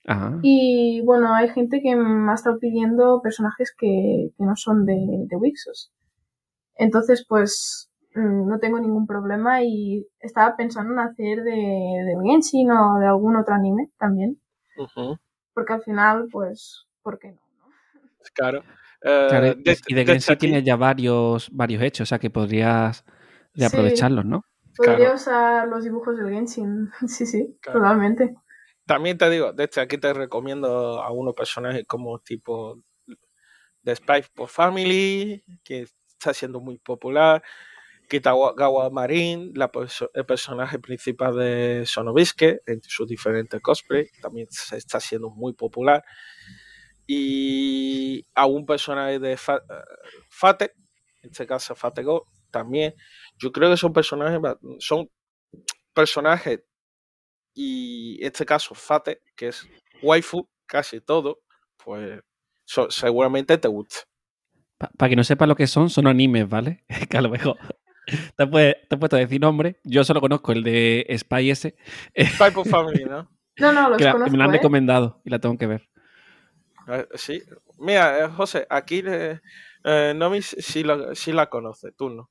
Ajá. 0.06 0.40
Y 0.42 1.02
bueno, 1.06 1.34
hay 1.34 1.50
gente 1.50 1.82
que 1.82 1.96
me 1.96 2.32
ha 2.32 2.36
estado 2.36 2.60
pidiendo 2.60 3.22
personajes 3.22 3.74
que, 3.78 4.32
que 4.38 4.44
no 4.44 4.56
son 4.56 4.86
de, 4.86 4.96
de 4.96 5.36
Wixos. 5.38 5.94
Entonces, 6.76 7.26
pues 7.28 7.94
Mm, 8.16 8.48
no 8.48 8.60
tengo 8.60 8.80
ningún 8.80 9.08
problema 9.08 9.64
y 9.64 10.06
estaba 10.20 10.56
pensando 10.56 10.94
en 10.94 11.00
hacer 11.00 11.44
de, 11.44 11.52
de 11.52 12.16
Genshin 12.24 12.70
o 12.72 13.00
de 13.00 13.08
algún 13.08 13.36
otro 13.36 13.56
anime 13.56 13.90
también. 13.98 14.40
Uh 14.78 14.84
-huh. 14.84 15.20
Porque 15.54 15.74
al 15.74 15.82
final, 15.82 16.28
pues, 16.32 16.86
¿por 17.02 17.18
qué 17.18 17.32
no? 17.32 17.42
no? 17.58 17.72
Claro. 18.36 18.60
Uh, 19.02 19.30
claro 19.30 19.56
de, 19.56 19.78
y 19.88 19.94
de, 19.94 20.00
de 20.00 20.06
Genshin 20.06 20.38
tiene 20.38 20.64
ya 20.64 20.76
varios, 20.76 21.50
varios 21.52 21.82
hechos, 21.82 22.08
o 22.08 22.10
sea 22.10 22.20
que 22.20 22.30
podrías 22.30 23.04
de 23.54 23.66
aprovecharlos, 23.66 24.24
sí. 24.24 24.30
¿no? 24.30 24.46
Podría 24.78 24.98
claro. 24.98 25.16
usar 25.16 25.68
los 25.68 25.84
dibujos 25.84 26.18
del 26.18 26.30
Genshin, 26.30 26.90
sí, 27.08 27.26
sí, 27.26 27.58
claro. 27.62 27.80
totalmente. 27.80 28.36
También 28.86 29.18
te 29.18 29.30
digo, 29.30 29.54
desde 29.54 29.82
aquí 29.82 29.98
te 29.98 30.14
recomiendo 30.14 31.02
a 31.02 31.12
unos 31.12 31.34
personajes 31.34 31.86
como 31.88 32.20
tipo 32.20 32.82
The 33.84 33.96
Spy 33.96 34.24
for 34.36 34.50
Family, 34.50 35.44
que 35.64 35.88
está 36.08 36.34
siendo 36.34 36.60
muy 36.60 36.78
popular. 36.78 37.44
Kitagawa 38.10 38.90
Marin, 38.90 39.54
la, 39.56 39.72
el 40.14 40.26
personaje 40.26 40.80
principal 40.80 41.36
de 41.36 41.84
Sonobiske, 41.86 42.62
en 42.66 42.82
sus 42.84 43.08
diferentes 43.08 43.62
cosplay, 43.62 44.08
también 44.22 44.48
se 44.50 44.78
está 44.78 45.00
siendo 45.00 45.30
muy 45.30 45.54
popular. 45.54 46.04
Y 47.08 48.26
a 48.36 48.46
un 48.46 48.66
personaje 48.66 49.20
de 49.20 49.38
Fate, 50.30 50.74
en 51.22 51.32
este 51.32 51.48
caso 51.48 51.76
Fatego, 51.76 52.28
también. 52.52 52.94
Yo 53.38 53.52
creo 53.52 53.70
que 53.70 53.78
son 53.78 53.94
personajes, 53.94 54.40
son 54.80 55.10
personajes, 55.94 56.64
y 57.54 58.18
en 58.22 58.28
este 58.28 58.46
caso 58.46 58.76
Fate, 58.76 59.22
que 59.36 59.50
es 59.50 59.68
waifu, 60.02 60.48
casi 60.66 61.02
todo, 61.02 61.42
pues 61.84 62.22
so, 62.66 62.90
seguramente 62.90 63.58
te 63.58 63.68
gusta. 63.68 64.00
Para 64.78 64.92
pa 64.98 65.10
que 65.10 65.16
no 65.16 65.24
sepa 65.24 65.48
lo 65.48 65.56
que 65.56 65.68
son, 65.68 65.90
son 65.90 66.08
animes, 66.08 66.50
¿vale? 66.50 66.84
que 67.10 67.18
a 67.18 67.22
lo 67.22 67.30
mejor 67.30 67.58
te, 68.38 68.48
puede, 68.48 68.78
te 68.90 68.96
he 68.96 68.98
puesto 68.98 69.16
a 69.16 69.20
decir 69.20 69.42
nombre. 69.42 69.80
Yo 69.84 70.04
solo 70.04 70.22
conozco 70.22 70.52
el 70.52 70.64
de 70.64 71.06
Spy 71.18 71.52
ese. 71.52 71.76
Spy 72.18 72.52
for 72.52 72.68
Family, 72.70 73.06
¿no? 73.06 73.30
No, 73.58 73.72
no, 73.72 73.90
los 73.90 73.98
que 73.98 74.12
conozco, 74.12 74.32
Me 74.32 74.38
la 74.38 74.46
han 74.46 74.50
¿eh? 74.50 74.58
recomendado 74.58 75.22
y 75.24 75.30
la 75.30 75.40
tengo 75.40 75.58
que 75.58 75.68
ver. 75.68 75.90
Uh, 76.88 77.06
sí. 77.16 77.42
Mira, 77.78 78.26
eh, 78.26 78.30
José, 78.30 78.66
aquí 78.70 79.04
eh, 79.06 80.14
Nomi 80.16 80.42
sí 80.42 80.84
la, 80.84 81.16
sí 81.16 81.32
la 81.32 81.50
conoce, 81.50 81.92
tú 81.92 82.10
no. 82.10 82.30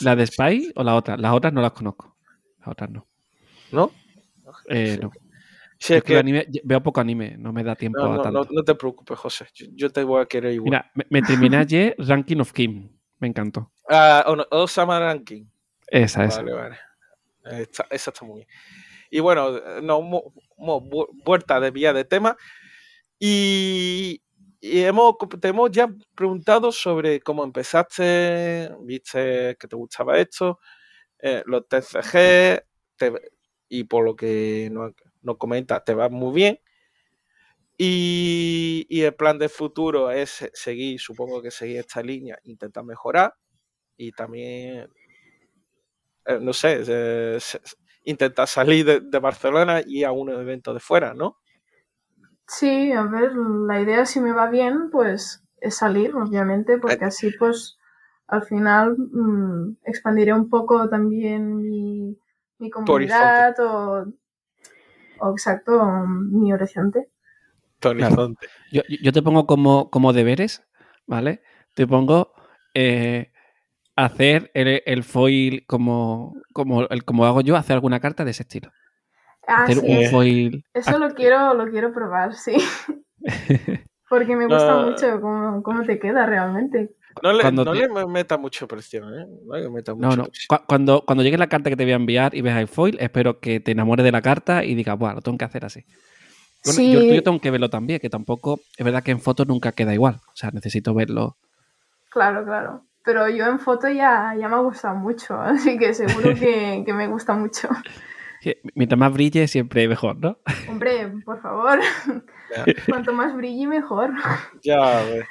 ¿La 0.00 0.16
de 0.16 0.26
Spy 0.26 0.72
o 0.74 0.82
la 0.82 0.94
otra? 0.94 1.16
Las 1.16 1.32
otras 1.32 1.52
no 1.52 1.60
las 1.60 1.72
conozco. 1.72 2.16
Las 2.58 2.68
otras 2.68 2.90
no. 2.90 3.06
¿No? 3.70 3.90
Eh, 4.68 4.98
no. 5.00 5.10
Sí, 5.78 5.94
es, 5.94 6.02
que, 6.02 6.12
que 6.12 6.18
anime, 6.18 6.46
veo 6.62 6.82
poco 6.82 7.00
anime, 7.00 7.36
no 7.36 7.52
me 7.52 7.62
da 7.62 7.74
tiempo 7.74 7.98
no, 7.98 8.12
a 8.12 8.16
no, 8.16 8.22
tanto. 8.22 8.44
No, 8.44 8.48
no, 8.50 8.62
te 8.62 8.74
preocupes, 8.74 9.18
José. 9.18 9.46
Yo, 9.54 9.66
yo, 9.74 9.90
te 9.90 10.02
voy 10.02 10.22
a 10.22 10.26
querer 10.26 10.52
igual. 10.52 10.70
Mira, 10.70 10.90
me, 10.94 11.06
me 11.10 11.22
terminé 11.22 11.56
ayer 11.58 11.94
Ranking 11.98 12.38
of 12.38 12.52
Kim. 12.52 12.88
Me 13.18 13.28
encantó. 13.28 13.70
Uh, 13.88 14.42
Osama 14.50 14.98
Ranking. 14.98 15.44
Esa, 15.88 16.24
esa. 16.24 16.42
Vale, 16.42 16.52
vale. 16.52 16.76
Esa, 17.44 17.86
esa 17.90 18.10
está 18.10 18.24
muy 18.24 18.36
bien. 18.36 18.48
Y 19.10 19.20
bueno, 19.20 19.60
no, 19.82 20.00
mo, 20.00 20.32
mo, 20.56 20.80
vuelta 21.24 21.60
de 21.60 21.70
vía 21.70 21.92
de 21.92 22.04
tema. 22.04 22.36
Y, 23.18 24.22
y 24.60 24.80
hemos, 24.82 25.16
te 25.40 25.48
hemos 25.48 25.70
ya 25.70 25.88
preguntado 26.14 26.72
sobre 26.72 27.20
cómo 27.20 27.44
empezaste, 27.44 28.70
viste 28.80 29.56
que 29.60 29.68
te 29.68 29.76
gustaba 29.76 30.18
esto, 30.18 30.58
eh, 31.18 31.42
los 31.46 31.68
TCG, 31.68 32.64
te, 32.96 33.12
y 33.74 33.84
por 33.84 34.04
lo 34.04 34.14
que 34.14 34.68
nos, 34.70 34.92
nos 35.22 35.36
comentas, 35.36 35.84
te 35.84 35.94
va 35.94 36.08
muy 36.08 36.32
bien. 36.32 36.60
Y, 37.76 38.86
y, 38.88 39.02
el 39.02 39.14
plan 39.14 39.36
de 39.36 39.48
futuro 39.48 40.12
es 40.12 40.48
seguir, 40.52 41.00
supongo 41.00 41.42
que 41.42 41.50
seguir 41.50 41.78
esta 41.78 42.02
línea, 42.02 42.38
intentar 42.44 42.84
mejorar 42.84 43.34
y 43.96 44.12
también, 44.12 44.88
eh, 46.26 46.38
no 46.40 46.52
sé, 46.52 46.84
eh, 46.86 47.38
intentar 48.04 48.46
salir 48.46 48.84
de, 48.84 49.00
de, 49.00 49.18
Barcelona 49.18 49.82
y 49.84 50.04
a 50.04 50.12
un 50.12 50.30
evento 50.30 50.72
de 50.72 50.78
fuera, 50.78 51.14
¿no? 51.14 51.38
Sí, 52.46 52.92
a 52.92 53.02
ver, 53.02 53.32
la 53.34 53.80
idea 53.80 54.06
si 54.06 54.20
me 54.20 54.32
va 54.32 54.48
bien, 54.48 54.88
pues 54.92 55.42
es 55.60 55.74
salir, 55.74 56.14
obviamente, 56.14 56.78
porque 56.78 57.06
así 57.06 57.32
pues 57.36 57.76
al 58.28 58.44
final 58.44 58.96
mmm, 58.96 59.78
expandiré 59.84 60.32
un 60.32 60.48
poco 60.48 60.88
también 60.88 61.56
mi, 61.56 62.16
mi 62.64 62.70
comunidad 62.70 63.54
o, 63.60 64.06
o, 65.18 65.32
exacto, 65.32 65.84
mi 66.06 66.52
horizonte. 66.52 67.10
Claro. 67.78 68.34
Yo, 68.72 68.80
yo, 68.88 69.12
te 69.12 69.20
pongo 69.20 69.46
como, 69.46 69.90
como 69.90 70.14
deberes, 70.14 70.66
¿vale? 71.06 71.42
Te 71.74 71.86
pongo 71.86 72.32
eh, 72.72 73.30
hacer 73.96 74.50
el, 74.54 74.82
el, 74.86 75.04
foil 75.04 75.66
como, 75.66 76.34
como, 76.54 76.86
el, 76.88 77.04
como 77.04 77.26
hago 77.26 77.42
yo, 77.42 77.56
hacer 77.56 77.74
alguna 77.74 78.00
carta 78.00 78.24
de 78.24 78.30
ese 78.30 78.44
estilo. 78.44 78.72
Ah, 79.46 79.64
hacer 79.64 79.76
sí, 79.76 79.86
un 79.86 80.10
foil. 80.10 80.64
Eso 80.72 80.98
lo 80.98 81.10
quiero, 81.10 81.52
lo 81.52 81.70
quiero 81.70 81.92
probar, 81.92 82.34
sí. 82.34 82.56
Porque 84.08 84.36
me 84.36 84.46
gusta 84.46 84.80
no, 84.80 84.86
mucho 84.86 85.20
cómo, 85.20 85.62
cómo, 85.62 85.82
te 85.82 85.98
queda 85.98 86.24
realmente. 86.24 86.94
No 87.22 87.32
le, 87.32 87.52
no 87.52 87.64
te... 87.64 87.88
le 87.88 88.06
meta 88.06 88.36
mucho 88.38 88.66
presión, 88.66 89.12
¿eh? 89.14 89.26
No 89.46 89.56
le 89.56 89.70
meta 89.70 89.94
mucho 89.94 90.08
no, 90.08 90.16
no. 90.16 90.24
Presión. 90.24 90.60
Cuando, 90.66 91.04
cuando 91.06 91.22
llegue 91.22 91.38
la 91.38 91.48
carta 91.48 91.70
que 91.70 91.76
te 91.76 91.84
voy 91.84 91.92
a 91.92 91.96
enviar 91.96 92.34
y 92.34 92.40
veas 92.40 92.58
el 92.58 92.68
foil, 92.68 92.96
espero 93.00 93.40
que 93.40 93.60
te 93.60 93.72
enamores 93.72 94.04
de 94.04 94.12
la 94.12 94.22
carta 94.22 94.64
y 94.64 94.74
digas, 94.74 94.98
bueno, 94.98 95.16
lo 95.16 95.20
tengo 95.22 95.38
que 95.38 95.44
hacer 95.44 95.64
así. 95.64 95.84
Bueno, 96.64 96.76
sí. 96.76 96.92
yo, 96.92 97.00
yo 97.02 97.22
tengo 97.22 97.40
que 97.40 97.50
verlo 97.50 97.68
también, 97.68 98.00
que 98.00 98.08
tampoco, 98.08 98.60
es 98.76 98.84
verdad 98.84 99.02
que 99.02 99.10
en 99.10 99.20
fotos 99.20 99.46
nunca 99.46 99.72
queda 99.72 99.92
igual. 99.92 100.20
O 100.28 100.36
sea, 100.36 100.50
necesito 100.50 100.94
verlo. 100.94 101.36
Claro, 102.10 102.44
claro. 102.44 102.84
Pero 103.04 103.28
yo 103.28 103.46
en 103.46 103.58
foto 103.58 103.88
ya, 103.88 104.34
ya 104.38 104.48
me 104.48 104.54
ha 104.54 104.60
gustado 104.60 104.94
mucho, 104.96 105.34
así 105.40 105.78
que 105.78 105.92
seguro 105.92 106.34
que, 106.34 106.82
que 106.86 106.92
me 106.92 107.06
gusta 107.06 107.34
mucho. 107.34 107.68
Mientras 108.74 108.98
más 108.98 109.12
brille, 109.12 109.48
siempre 109.48 109.88
mejor, 109.88 110.16
¿no? 110.18 110.38
Hombre, 110.68 111.12
por 111.24 111.40
favor. 111.40 111.80
Cuanto 112.88 113.12
más 113.12 113.34
brille, 113.34 113.66
mejor. 113.66 114.12
Ya, 114.62 114.98
a 114.98 115.02
ver. 115.02 115.26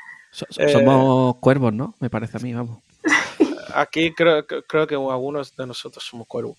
Eh, 0.58 0.70
somos 0.70 1.36
cuervos, 1.38 1.74
¿no? 1.74 1.96
Me 2.00 2.10
parece 2.10 2.38
a 2.38 2.40
mí, 2.40 2.54
vamos. 2.54 2.80
Aquí 3.76 4.14
creo, 4.14 4.46
creo 4.46 4.88
que 4.88 4.96
algunos 4.96 5.56
de 5.56 5.68
nosotros 5.68 6.04
somos 6.04 6.28
cuervos. 6.28 6.58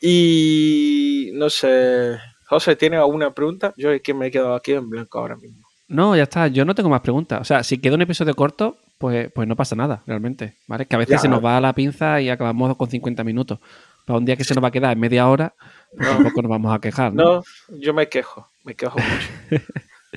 Y 0.00 1.30
no 1.34 1.50
sé, 1.50 2.18
José, 2.46 2.76
¿tiene 2.76 2.96
alguna 2.96 3.32
pregunta? 3.34 3.74
Yo 3.76 3.90
es 3.90 4.00
que 4.00 4.14
me 4.14 4.28
he 4.28 4.30
quedado 4.30 4.54
aquí 4.54 4.72
en 4.72 4.88
blanco 4.88 5.18
ahora 5.18 5.36
mismo. 5.36 5.66
No, 5.88 6.14
ya 6.16 6.24
está, 6.24 6.48
yo 6.48 6.64
no 6.64 6.74
tengo 6.74 6.88
más 6.88 7.00
preguntas. 7.00 7.40
O 7.40 7.44
sea, 7.44 7.62
si 7.64 7.78
queda 7.78 7.94
un 7.94 8.02
episodio 8.02 8.34
corto, 8.34 8.76
pues, 8.98 9.30
pues 9.32 9.48
no 9.48 9.56
pasa 9.56 9.74
nada, 9.74 10.02
realmente. 10.06 10.56
¿Vale? 10.66 10.86
Que 10.86 10.96
a 10.96 10.98
veces 10.98 11.20
se 11.20 11.28
nos 11.28 11.44
va 11.44 11.60
la 11.60 11.72
pinza 11.72 12.20
y 12.20 12.30
acabamos 12.30 12.76
con 12.76 12.88
50 12.88 13.24
minutos. 13.24 13.58
Para 14.04 14.18
un 14.18 14.24
día 14.24 14.36
que 14.36 14.44
se 14.44 14.54
nos 14.54 14.62
va 14.62 14.68
a 14.68 14.70
quedar 14.70 14.92
en 14.92 15.00
media 15.00 15.28
hora, 15.28 15.54
pues 15.94 16.08
tampoco 16.08 16.42
nos 16.42 16.50
vamos 16.50 16.74
a 16.74 16.78
quejar. 16.78 17.12
¿no? 17.12 17.24
no, 17.24 17.42
yo 17.68 17.92
me 17.92 18.08
quejo, 18.08 18.48
me 18.64 18.74
quejo 18.74 18.98
mucho. 18.98 19.64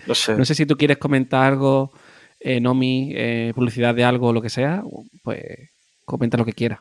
No 0.08 0.16
sé. 0.16 0.38
no 0.38 0.46
sé 0.46 0.56
si 0.56 0.66
tú 0.66 0.78
quieres 0.78 0.98
comentar 0.98 1.44
algo, 1.44 1.92
eh, 2.44 2.60
Nomi, 2.60 3.14
eh, 3.16 3.52
publicidad 3.56 3.96
de 3.96 4.04
algo 4.04 4.28
o 4.28 4.34
lo 4.34 4.42
que 4.42 4.50
sea, 4.50 4.84
pues 5.24 5.72
comenta 6.06 6.38
lo 6.38 6.46
que 6.46 6.54
quieras. 6.54 6.80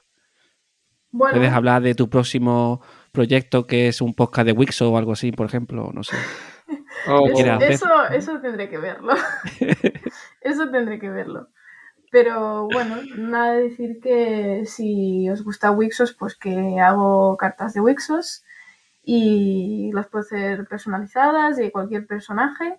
Puedes 1.12 1.52
hablar 1.52 1.82
de 1.82 1.94
tu 1.94 2.08
próximo 2.08 2.80
proyecto 3.12 3.66
que 3.66 3.88
es 3.88 4.00
un 4.00 4.14
podcast 4.14 4.46
de 4.46 4.52
Wixo 4.52 4.92
o 4.92 4.96
algo 4.96 5.12
así, 5.12 5.32
por 5.32 5.46
ejemplo, 5.46 5.90
no 5.92 6.02
sé. 6.02 6.16
Oh, 7.08 7.26
eso, 7.26 8.08
eso, 8.10 8.40
tendré 8.40 8.68
que 8.68 8.76
verlo. 8.76 9.14
eso 10.42 10.70
tendré 10.70 10.98
que 10.98 11.08
verlo. 11.08 11.48
Pero 12.10 12.68
bueno, 12.70 12.96
nada 13.16 13.54
de 13.54 13.62
decir 13.62 14.00
que 14.02 14.64
si 14.66 15.30
os 15.30 15.42
gusta 15.42 15.70
Wixos, 15.70 16.12
pues 16.12 16.36
que 16.36 16.78
hago 16.78 17.38
cartas 17.38 17.72
de 17.72 17.80
Wixos 17.80 18.44
y 19.02 19.90
las 19.94 20.08
puedo 20.08 20.24
hacer 20.24 20.66
personalizadas 20.66 21.56
de 21.56 21.72
cualquier 21.72 22.06
personaje. 22.06 22.78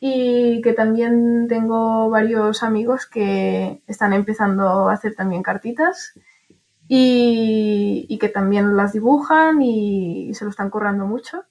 Y 0.00 0.60
que 0.62 0.72
también 0.72 1.46
tengo 1.48 2.10
varios 2.10 2.62
amigos 2.62 3.06
que 3.06 3.82
están 3.86 4.12
empezando 4.12 4.88
a 4.88 4.92
hacer 4.92 5.14
también 5.14 5.42
cartitas 5.42 6.12
y, 6.88 8.18
que 8.20 8.28
también 8.28 8.76
las 8.76 8.92
dibujan 8.92 9.62
y, 9.62 10.32
se 10.34 10.44
lo 10.44 10.50
están 10.50 10.70
currando 10.70 11.06
mucho. 11.06 11.44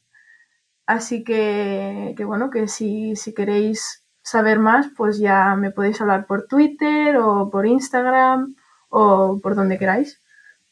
Así 0.85 1.23
que, 1.23 2.13
que 2.15 2.25
bueno, 2.25 2.49
que 2.49 2.67
si, 2.67 3.15
si, 3.15 3.33
queréis 3.33 4.05
saber 4.21 4.59
más, 4.59 4.87
pues 4.95 5.17
ya 5.17 5.55
me 5.55 5.71
podéis 5.71 5.99
hablar 6.01 6.27
por 6.27 6.47
Twitter 6.47 7.17
o 7.17 7.49
por 7.49 7.65
Instagram 7.65 8.55
o 8.89 9.39
por 9.41 9.55
donde 9.55 9.79
queráis 9.79 10.21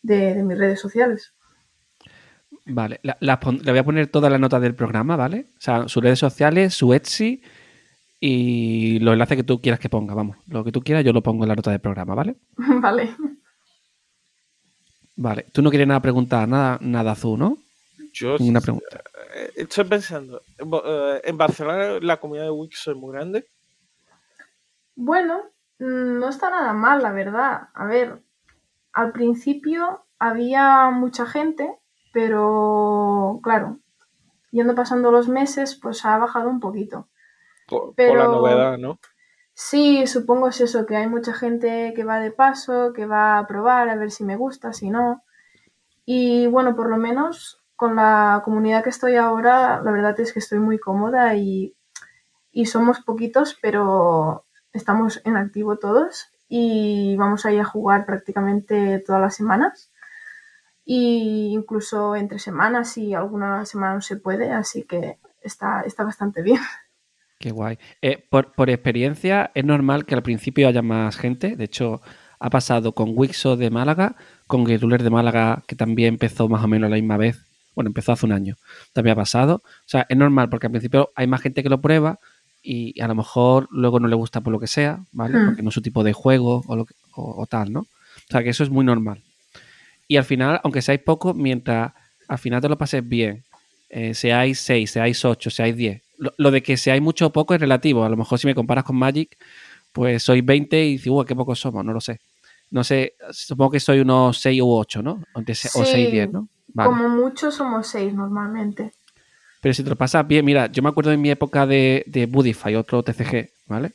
de, 0.02 0.44
mis 0.44 0.58
redes 0.58 0.80
sociales. 0.80 1.34
Vale, 2.66 3.02
le 3.04 3.16
voy 3.20 3.78
a 3.78 3.84
poner 3.84 4.08
toda 4.08 4.30
la 4.30 4.38
nota 4.38 4.60
del 4.60 4.76
programa, 4.76 5.16
¿vale? 5.16 5.48
O 5.58 5.62
sea, 5.62 5.88
sus 5.88 6.02
redes 6.02 6.20
sociales, 6.20 6.74
su 6.74 6.94
Etsy 6.94 7.42
y 8.26 9.00
los 9.00 9.12
enlaces 9.12 9.36
que 9.36 9.44
tú 9.44 9.60
quieras 9.60 9.82
que 9.82 9.90
ponga, 9.90 10.14
vamos. 10.14 10.38
Lo 10.48 10.64
que 10.64 10.72
tú 10.72 10.82
quieras 10.82 11.04
yo 11.04 11.12
lo 11.12 11.22
pongo 11.22 11.44
en 11.44 11.50
la 11.50 11.56
nota 11.56 11.72
del 11.72 11.82
programa, 11.82 12.16
¿vale? 12.16 12.38
vale. 12.82 13.14
Vale, 15.18 15.48
tú 15.52 15.62
no 15.62 15.70
quieres 15.70 15.90
nada 15.90 16.02
preguntar, 16.02 16.48
nada, 16.48 16.78
nada 16.80 17.12
azul, 17.12 17.38
¿no? 17.38 17.58
Yo 18.14 18.38
Una 18.40 18.62
pregunta. 18.62 19.04
Eh, 19.36 19.52
estoy 19.58 19.84
pensando, 19.84 20.42
eh, 20.58 21.22
¿en 21.26 21.38
Barcelona 21.38 22.00
la 22.02 22.16
comunidad 22.22 22.46
de 22.46 22.52
Wix 22.52 22.88
es 22.88 22.96
muy 22.96 23.12
grande? 23.12 23.46
Bueno, 24.96 25.42
mm, 25.80 26.20
no 26.20 26.30
está 26.30 26.50
nada 26.50 26.72
mal, 26.72 27.04
la 27.04 27.12
verdad. 27.12 27.68
A 27.74 27.86
ver, 27.88 28.24
al 28.94 29.12
principio 29.12 30.06
había 30.18 30.90
mucha 30.92 31.26
gente, 31.26 31.78
pero 32.14 33.42
claro, 33.44 33.80
yendo 34.52 34.76
pasando 34.76 35.12
los 35.12 35.28
meses, 35.28 35.76
pues 35.76 36.06
ha 36.06 36.18
bajado 36.18 36.50
un 36.50 36.62
poquito. 36.62 37.10
Por, 37.67 37.95
por 37.95 38.17
la 38.17 38.26
novedad, 38.26 38.78
¿no? 38.78 38.99
Sí, 39.56 40.08
supongo 40.08 40.47
es 40.49 40.62
eso, 40.62 40.86
que 40.86 40.95
hay 40.95 41.08
mucha 41.08 41.34
gente 41.34 41.93
que 41.95 42.04
va 42.04 42.19
de 42.19 42.32
paso, 42.32 42.91
que 42.93 43.06
va 43.06 43.38
a 43.38 43.47
probar 43.47 43.89
a 43.89 43.95
ver 43.95 44.12
si 44.12 44.23
me 44.23 44.36
gusta, 44.36 44.73
si 44.73 44.89
no. 44.89 45.23
Y 46.06 46.47
bueno, 46.47 46.76
por 46.76 46.89
lo 46.89 46.97
menos 46.97 47.63
con 47.76 47.95
la 47.95 48.41
comunidad 48.45 48.84
que 48.84 48.89
estoy 48.89 49.15
ahora, 49.15 49.82
la 49.82 49.91
verdad 49.91 50.19
es 50.19 50.34
que 50.34 50.39
estoy 50.39 50.60
muy 50.60 50.80
cómoda 50.80 51.36
y, 51.36 51.76
somos 52.65 53.02
poquitos, 53.02 53.58
pero 53.62 54.45
estamos 54.73 55.21
en 55.26 55.38
activo 55.38 55.78
todos 55.78 56.30
y 56.47 57.15
vamos 57.17 57.45
a 57.45 57.52
ir 57.52 57.62
a 57.62 57.65
jugar 57.65 58.06
prácticamente 58.06 58.99
todas 59.06 59.21
las 59.21 59.36
semanas. 59.36 59.91
Y 60.86 61.54
incluso 61.54 62.15
entre 62.15 62.39
semanas 62.39 62.91
si 62.91 63.13
alguna 63.13 63.65
semana 63.65 63.95
no 63.95 64.02
se 64.02 64.17
puede, 64.17 64.52
así 64.52 64.84
que 64.84 65.19
está, 65.41 65.82
está 65.82 66.04
bastante 66.04 66.41
bien. 66.41 66.62
Qué 67.44 67.52
guay. 67.52 67.78
Eh, 68.02 68.26
por, 68.30 68.70
experiencia, 68.70 69.52
es 69.54 69.66
normal 69.66 70.06
que 70.06 70.16
al 70.16 70.24
principio 70.24 70.66
haya 70.70 70.82
más 70.82 71.18
gente. 71.18 71.58
De 71.58 71.66
hecho, 71.66 72.02
ha 72.40 72.50
pasado 72.50 72.94
con 72.94 73.12
Wixo 73.18 73.58
de 73.58 73.70
Málaga, 73.70 74.16
con 74.48 74.64
Guerruler 74.64 75.04
de 75.04 75.10
Málaga, 75.10 75.62
que 75.68 75.76
también 75.76 76.14
empezó 76.14 76.48
más 76.48 76.64
o 76.64 76.70
menos 76.70 76.88
a 76.88 76.92
la 76.92 76.96
misma 76.96 77.18
vez. 77.18 77.46
Bueno, 77.76 77.90
empezó 77.90 78.14
hace 78.14 78.26
un 78.26 78.32
año. 78.32 78.56
También 78.94 79.12
ha 79.12 79.16
pasado. 79.18 79.56
O 79.56 79.88
sea, 79.88 80.06
es 80.08 80.16
normal 80.16 80.48
porque 80.48 80.68
al 80.68 80.72
principio 80.72 81.10
hay 81.18 81.28
más 81.28 81.42
gente 81.42 81.64
que 81.64 81.68
lo 81.68 81.82
prueba 81.82 82.18
y 82.62 82.98
a 83.02 83.10
lo 83.10 83.16
mejor 83.16 83.68
luego 83.72 84.00
no 84.00 84.08
le 84.08 84.16
gusta 84.16 84.40
por 84.40 84.54
lo 84.54 84.60
que 84.62 84.68
sea, 84.68 85.04
¿vale? 85.12 85.38
Hmm. 85.38 85.46
Porque 85.48 85.64
no 85.64 85.68
es 85.68 85.76
su 85.76 85.82
tipo 85.82 86.06
de 86.06 86.14
juego 86.14 86.64
o, 86.66 86.86
o, 87.18 87.46
tal, 87.46 87.74
¿no? 87.74 87.82
O 87.82 87.88
sea, 88.30 88.42
que 88.42 88.52
eso 88.52 88.64
es 88.64 88.70
muy 88.70 88.86
normal. 88.86 89.22
Y 90.08 90.16
al 90.16 90.24
final, 90.24 90.62
aunque 90.64 90.82
seáis 90.82 91.02
pocos, 91.02 91.36
mientras 91.36 91.92
al 92.30 92.38
final 92.38 92.62
te 92.62 92.70
lo 92.70 92.78
pases 92.78 93.06
bien, 93.06 93.44
eh, 93.90 94.14
seáis 94.14 94.62
seis, 94.62 94.92
seáis 94.92 95.26
ocho, 95.26 95.50
seáis 95.50 95.76
diez, 95.76 96.02
lo, 96.38 96.52
de 96.52 96.64
que 96.64 96.78
si 96.78 96.90
hay 96.90 97.02
mucho 97.02 97.28
o 97.28 97.32
poco 97.32 97.54
es 97.54 97.62
relativo. 97.62 98.04
A 98.04 98.10
lo 98.10 98.18
mejor 98.18 98.40
si 98.40 98.48
me 98.48 98.56
comparas 98.56 98.84
con 98.84 98.96
Magic, 98.96 99.38
pues 99.92 100.24
soy 100.24 100.42
20 100.42 100.86
y 100.86 100.98
digo, 100.98 101.24
qué 101.26 101.36
pocos 101.36 101.60
somos, 101.60 101.84
no 101.84 101.94
lo 101.94 102.02
sé. 102.02 102.20
No 102.72 102.84
sé, 102.84 103.16
supongo 103.32 103.72
que 103.72 103.80
soy 103.80 104.00
unos 104.00 104.40
6 104.40 104.62
u 104.62 104.72
8, 104.72 105.04
¿no? 105.04 105.24
O, 105.34 105.44
6, 105.46 106.12
10, 106.12 106.32
¿no? 106.32 106.48
Como 106.76 107.10
mucho 107.10 107.52
somos 107.52 107.88
6 107.88 108.14
normalmente. 108.14 108.92
Pero 109.62 109.74
si 109.74 109.84
te 109.84 109.90
lo 109.90 109.96
pasas 109.96 110.28
bien, 110.28 110.44
mira, 110.44 110.68
yo 110.68 110.82
me 110.82 110.90
acuerdo 110.90 111.12
de 111.12 111.18
mi 111.18 111.30
época 111.30 111.68
de, 111.68 112.04
de 112.08 112.26
Budify, 112.26 112.76
otro 112.76 113.04
TCG, 113.04 113.50
¿vale? 113.68 113.92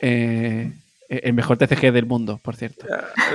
Eh, 0.00 0.72
el 1.08 1.32
mejor 1.32 1.56
TCG 1.56 1.92
del 1.92 2.06
mundo, 2.06 2.40
por 2.42 2.56
cierto. 2.56 2.86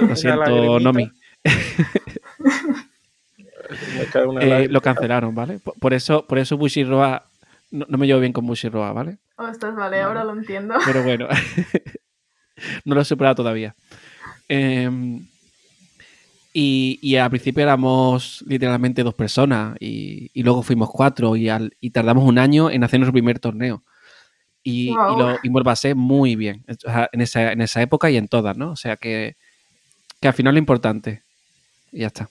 lo 0.01 0.15
siento, 0.15 0.79
Nomi. 0.79 1.11
eh, 4.41 4.67
lo 4.69 4.81
cancelaron, 4.81 5.35
¿vale? 5.35 5.59
Por, 5.79 5.93
eso, 5.93 6.25
por 6.25 6.39
eso 6.39 6.57
Bushiroa 6.57 7.25
no, 7.73 7.97
me 7.97 8.05
llevo 8.05 8.19
bien 8.19 8.33
con 8.33 8.45
Bushiroa, 8.45 8.93
¿vale? 8.93 9.17
Oh, 9.35 9.47
estás 9.47 9.75
vale, 9.75 9.99
ahora 9.99 10.23
lo 10.23 10.33
entiendo. 10.33 10.75
Pero 10.85 11.03
bueno, 11.03 11.27
no 12.85 12.93
lo 12.93 13.01
he 13.01 13.05
superado 13.05 13.33
todavía. 13.35 13.75
Em, 14.47 15.25
y, 16.53 17.15
al 17.15 17.31
principio 17.31 17.63
éramos 17.63 18.43
literalmente 18.47 19.01
dos 19.01 19.15
personas 19.15 19.75
y, 19.79 20.29
luego 20.43 20.61
fuimos 20.61 20.89
cuatro 20.91 21.35
y, 21.35 21.49
tardamos 21.91 22.25
un 22.25 22.37
año 22.37 22.69
en 22.69 22.83
hacer 22.83 22.99
nuestro 22.99 23.13
primer 23.13 23.39
torneo. 23.39 23.83
Y, 24.61 24.91
lo, 24.93 25.39
y 25.41 25.49
lo 25.49 25.63
pasé 25.63 25.95
muy 25.95 26.35
bien 26.35 26.63
en 27.11 27.21
esa, 27.21 27.81
época 27.81 28.11
y 28.11 28.17
en 28.17 28.27
todas, 28.27 28.55
¿no? 28.55 28.71
O 28.71 28.75
sea 28.75 28.97
que, 28.97 29.35
que 30.21 30.27
al 30.27 30.33
final 30.35 30.53
lo 30.53 30.59
importante. 30.59 31.23
Y 31.91 32.01
ya 32.01 32.07
está. 32.07 32.29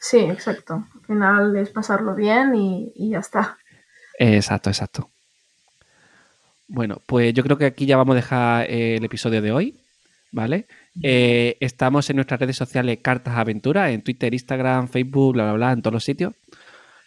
Sí, 0.00 0.18
exacto. 0.18 0.86
Al 0.94 1.06
final 1.06 1.56
es 1.56 1.70
pasarlo 1.70 2.14
bien 2.14 2.54
y 2.54 3.08
ya 3.08 3.20
está. 3.20 3.56
Exacto, 4.18 4.70
exacto. 4.70 5.10
Bueno, 6.68 7.00
pues 7.06 7.34
yo 7.34 7.42
creo 7.42 7.58
que 7.58 7.66
aquí 7.66 7.86
ya 7.86 7.96
vamos 7.96 8.14
a 8.14 8.16
dejar 8.16 8.70
eh, 8.70 8.96
el 8.96 9.04
episodio 9.04 9.42
de 9.42 9.52
hoy, 9.52 9.76
¿vale? 10.32 10.66
Eh, 11.02 11.56
estamos 11.60 12.08
en 12.10 12.16
nuestras 12.16 12.40
redes 12.40 12.56
sociales 12.56 12.98
Cartas 13.02 13.36
Aventuras, 13.36 13.90
en 13.90 14.02
Twitter, 14.02 14.32
Instagram, 14.32 14.88
Facebook, 14.88 15.34
bla, 15.34 15.44
bla, 15.44 15.52
bla, 15.52 15.72
en 15.72 15.82
todos 15.82 15.94
los 15.94 16.04
sitios, 16.04 16.34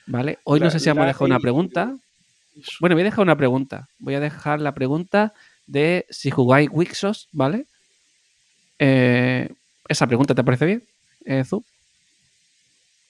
¿vale? 0.06 0.40
Hoy 0.44 0.60
no 0.60 0.70
sé 0.70 0.80
si 0.80 0.90
vamos 0.90 1.06
a 1.06 1.08
dejar 1.08 1.26
una 1.26 1.40
pregunta. 1.40 1.96
Bueno, 2.80 2.96
voy 2.96 3.02
a 3.02 3.06
dejar 3.06 3.24
una 3.24 3.36
pregunta. 3.36 3.88
Voy 4.00 4.16
a 4.16 4.20
dejar 4.20 4.62
la 4.62 4.74
pregunta 4.74 5.34
de 5.66 6.06
si 6.10 6.32
jugáis 6.32 6.70
Wixos, 6.72 7.28
¿vale? 7.32 7.66
Eh, 8.80 9.50
esa 9.88 10.08
pregunta, 10.08 10.36
¿te 10.36 10.44
parece 10.44 10.66
bien, 10.66 10.84
eh, 11.26 11.44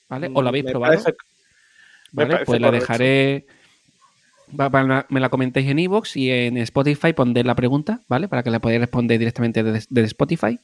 ¿Vale? 0.10 0.30
¿O 0.34 0.42
la 0.42 0.50
habéis 0.50 0.66
probado? 0.66 1.04
¿Vale? 2.12 2.40
Pues 2.46 2.62
la 2.62 2.72
dejaré 2.72 3.46
me 4.50 5.20
la 5.20 5.30
comentéis 5.30 5.70
en 5.70 5.80
iVoox 5.80 6.16
y 6.16 6.32
en 6.32 6.58
Spotify 6.58 7.14
pondré 7.14 7.44
la 7.44 7.56
pregunta, 7.56 8.02
¿vale? 8.08 8.28
Para 8.28 8.44
que 8.44 8.52
la 8.52 8.60
podáis 8.60 8.80
responder 8.80 9.20
directamente 9.20 9.64
desde, 9.64 10.02
Spotify. 10.04 10.60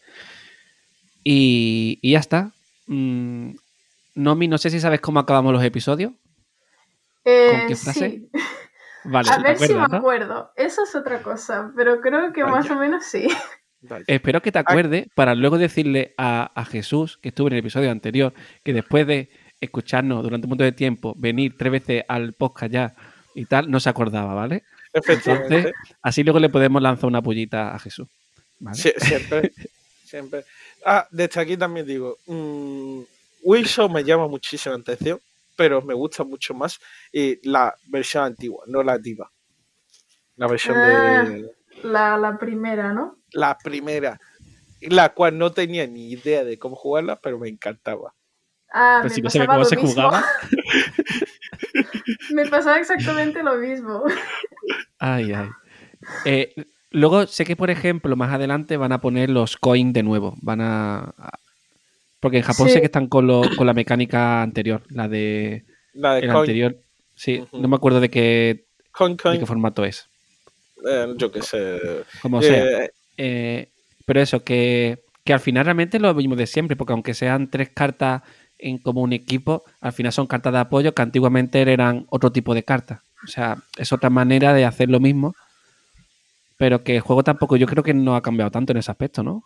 Y, 1.24 2.00
ya 2.04 2.19
está. 2.19 2.52
Mm, 2.88 3.52
Nomi, 4.15 4.48
no 4.48 4.58
sé 4.58 4.69
si 4.69 4.80
sabes 4.80 5.02
cómo 5.02 5.19
acabamos 5.19 5.54
los 5.54 5.63
episodios. 5.63 6.13
Eh, 7.26 7.50
¿Con 7.52 7.67
qué 7.67 7.76
frase? 7.76 8.22
Vale, 9.06 9.30
a 9.30 9.38
ver 9.39 9.58
si 9.58 9.74
me 9.74 9.82
acuerdo. 9.82 10.52
Eso 10.56 10.84
es 10.84 10.96
otra 10.96 11.22
cosa, 11.22 11.74
pero 11.76 12.00
creo 12.00 12.32
que 12.32 12.43
más 12.46 12.69
o 12.69 12.76
menos 12.76 13.04
sí. 13.04 13.28
Espero 14.08 14.41
que 14.41 14.52
te 14.52 14.60
acuerdes 14.60 15.08
para 15.13 15.36
luego 15.36 15.58
decirle 15.58 16.13
a, 16.17 16.65
Jesús, 16.69 17.17
que 17.17 17.30
estuvo 17.30 17.48
en 17.48 17.54
el 17.54 17.60
episodio 17.60 17.91
anterior, 17.91 18.34
que 18.63 18.72
después 18.72 19.06
de 19.06 19.30
escucharnos 19.60 20.24
durante 20.24 20.46
un 20.46 20.52
montón 20.52 20.67
de 20.67 20.72
tiempo, 20.72 21.13
venir 21.17 21.58
tres 21.58 21.72
veces 21.72 22.06
al 22.08 22.34
podcast 22.34 22.72
ya 22.72 22.96
y 23.36 23.46
tal, 23.46 23.69
no 23.72 23.80
se 23.80 23.89
acordaba, 23.89 24.34
¿vale? 24.34 24.63
Efectivamente. 24.93 25.56
Entonces, 25.58 25.74
así 26.02 26.24
luego 26.24 26.39
le 26.39 26.50
podemos 26.50 26.82
lanzar 26.82 27.06
una 27.08 27.22
pullita 27.22 27.74
a 27.74 27.80
Jesús. 27.80 28.08
¿vale? 28.60 28.78
Sie- 28.78 28.93
siempre, 29.00 29.52
siempre. 30.06 30.46
Ah, 30.86 31.08
desde 31.12 31.41
aquí 31.41 31.58
también 31.58 31.86
digo, 31.86 32.17
mm, 32.28 33.02
Wilson 33.43 33.91
me 33.91 34.04
llama 34.04 34.28
muchísimo 34.28 34.76
la 34.76 34.82
atención, 34.82 35.19
pero 35.56 35.82
me 35.82 35.93
gusta 35.93 36.24
mucho 36.24 36.54
más 36.54 36.80
eh, 37.12 37.39
la 37.43 37.74
versión 37.88 38.24
antigua, 38.24 38.63
no 38.67 38.84
la 38.84 38.98
diva. 38.98 39.30
La 40.36 40.48
versión 40.48 40.78
Ah. 40.78 41.24
de 41.26 41.52
La, 41.84 42.17
la 42.17 42.38
primera, 42.38 42.93
¿no? 42.93 43.17
la 43.32 43.58
primera, 43.58 44.19
la 44.82 45.10
cual 45.13 45.38
no 45.38 45.52
tenía 45.52 45.86
ni 45.88 46.12
idea 46.12 46.43
de 46.43 46.58
cómo 46.60 46.76
jugarla, 46.76 47.15
pero 47.19 47.39
me 47.39 47.50
encantaba. 47.50 48.13
Ah, 48.72 49.00
Pues 49.02 49.13
me 49.13 49.15
si 49.15 49.22
no 49.39 49.46
pasaba 49.46 49.54
cómo 49.56 49.65
se 49.65 49.76
mismo. 49.76 49.89
jugaba. 49.91 50.26
me 52.34 52.46
pasaba 52.48 52.78
exactamente 52.80 53.42
lo 53.44 53.56
mismo. 53.58 54.04
Ay, 55.00 55.34
ay. 55.34 55.50
Eh, 56.26 56.54
luego 56.92 57.28
sé 57.28 57.46
que, 57.46 57.56
por 57.56 57.70
ejemplo, 57.70 58.16
más 58.16 58.34
adelante 58.34 58.78
van 58.78 58.92
a 58.92 59.02
poner 59.02 59.30
los 59.30 59.58
coins 59.58 59.94
de 59.94 60.04
nuevo. 60.04 60.36
Van 60.42 60.62
a. 60.62 61.14
Porque 62.20 62.38
en 62.38 62.44
Japón 62.44 62.68
Sí. 62.68 62.74
sé 62.76 62.80
que 62.80 62.86
están 62.86 63.08
con, 63.08 63.28
lo- 63.28 63.44
con 63.58 63.68
la 63.68 63.74
mecánica 63.74 64.42
anterior, 64.42 64.82
la 64.90 65.08
de. 65.08 65.66
La 65.94 66.16
de 66.16 66.22
El 66.22 66.28
Coin, 66.28 66.40
anterior. 66.40 66.78
Sí, 67.16 67.44
no 67.54 67.68
me 67.68 67.76
acuerdo 67.76 68.00
de 68.00 68.10
qué, 68.10 68.66
Coin, 68.92 69.16
de 69.18 69.22
Coin, 69.24 69.40
qué 69.40 69.46
formato 69.46 69.86
es. 69.86 70.08
eh, 70.90 71.08
yo 71.18 71.32
qué 71.32 71.42
sé. 71.42 71.80
Como 72.22 72.42
sea. 72.42 72.64
Eh, 72.86 72.92
Eh, 73.18 73.70
pero 74.08 74.20
eso, 74.22 74.44
que, 74.44 75.04
que 75.24 75.34
al 75.34 75.40
final 75.40 75.66
realmente 75.66 76.00
lo 76.00 76.14
mismo 76.16 76.36
de 76.36 76.48
siempre, 76.48 76.76
porque 76.76 76.94
aunque 76.94 77.14
sean 77.14 77.50
tres 77.52 77.70
cartas 77.70 78.24
en 78.63 78.78
como 78.80 79.02
un 79.02 79.13
equipo, 79.13 79.63
al 79.82 79.93
final 79.93 80.12
son 80.12 80.28
cartas 80.28 80.54
de 80.54 80.60
apoyo 80.60 80.93
que 80.93 81.02
antiguamente 81.02 81.62
eran 81.62 82.06
otro 82.10 82.32
tipo 82.32 82.54
de 82.54 82.63
cartas. 82.63 83.02
O 83.23 83.28
sea, 83.28 83.58
es 83.78 83.91
otra 83.93 84.10
manera 84.10 84.54
de 84.54 84.65
hacer 84.65 84.89
lo 84.89 84.99
mismo, 84.99 85.36
pero 86.58 86.84
que 86.84 86.95
el 86.95 87.02
juego 87.02 87.23
tampoco, 87.23 87.56
yo 87.58 87.67
creo 87.67 87.84
que 87.84 87.93
no 87.93 88.15
ha 88.15 88.21
cambiado 88.21 88.52
tanto 88.52 88.71
en 88.71 88.78
ese 88.78 88.91
aspecto, 88.91 89.23
¿no? 89.23 89.43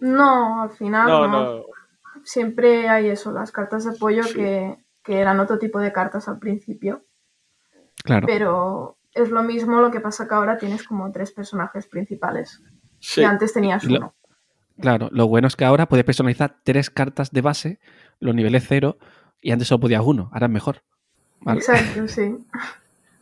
No, 0.00 0.62
al 0.62 0.70
final 0.70 1.06
no, 1.08 1.28
no. 1.28 1.44
no. 1.56 1.62
Siempre 2.24 2.88
hay 2.88 3.08
eso, 3.08 3.32
las 3.32 3.52
cartas 3.52 3.84
de 3.84 3.90
apoyo 3.90 4.22
que, 4.34 4.76
que 5.02 5.18
eran 5.20 5.40
otro 5.40 5.58
tipo 5.58 5.78
de 5.80 5.92
cartas 5.92 6.28
al 6.28 6.38
principio. 6.38 7.04
Claro. 8.04 8.26
Pero 8.26 8.96
es 9.14 9.30
lo 9.30 9.42
mismo, 9.42 9.80
lo 9.80 9.90
que 9.90 10.00
pasa 10.00 10.26
que 10.28 10.34
ahora 10.34 10.58
tienes 10.58 10.82
como 10.84 11.10
tres 11.12 11.32
personajes 11.32 11.86
principales. 11.86 12.60
Sí, 13.00 13.20
Y 13.20 13.24
antes 13.24 13.52
tenías 13.52 13.84
Y 13.84 13.88
lo- 13.88 13.98
uno. 13.98 14.14
Claro, 14.80 15.08
lo 15.12 15.28
bueno 15.28 15.48
es 15.48 15.56
que 15.56 15.64
ahora 15.64 15.86
puedes 15.88 16.04
personalizar 16.04 16.56
tres 16.64 16.90
cartas 16.90 17.30
de 17.30 17.40
base, 17.40 17.78
los 18.20 18.34
niveles 18.34 18.64
cero, 18.66 18.98
y 19.40 19.50
antes 19.52 19.68
solo 19.68 19.80
podías 19.80 20.02
uno, 20.04 20.30
ahora 20.32 20.46
es 20.46 20.52
mejor. 20.52 20.82
¿vale? 21.40 21.60
Exacto, 21.60 22.08
sí. 22.08 22.34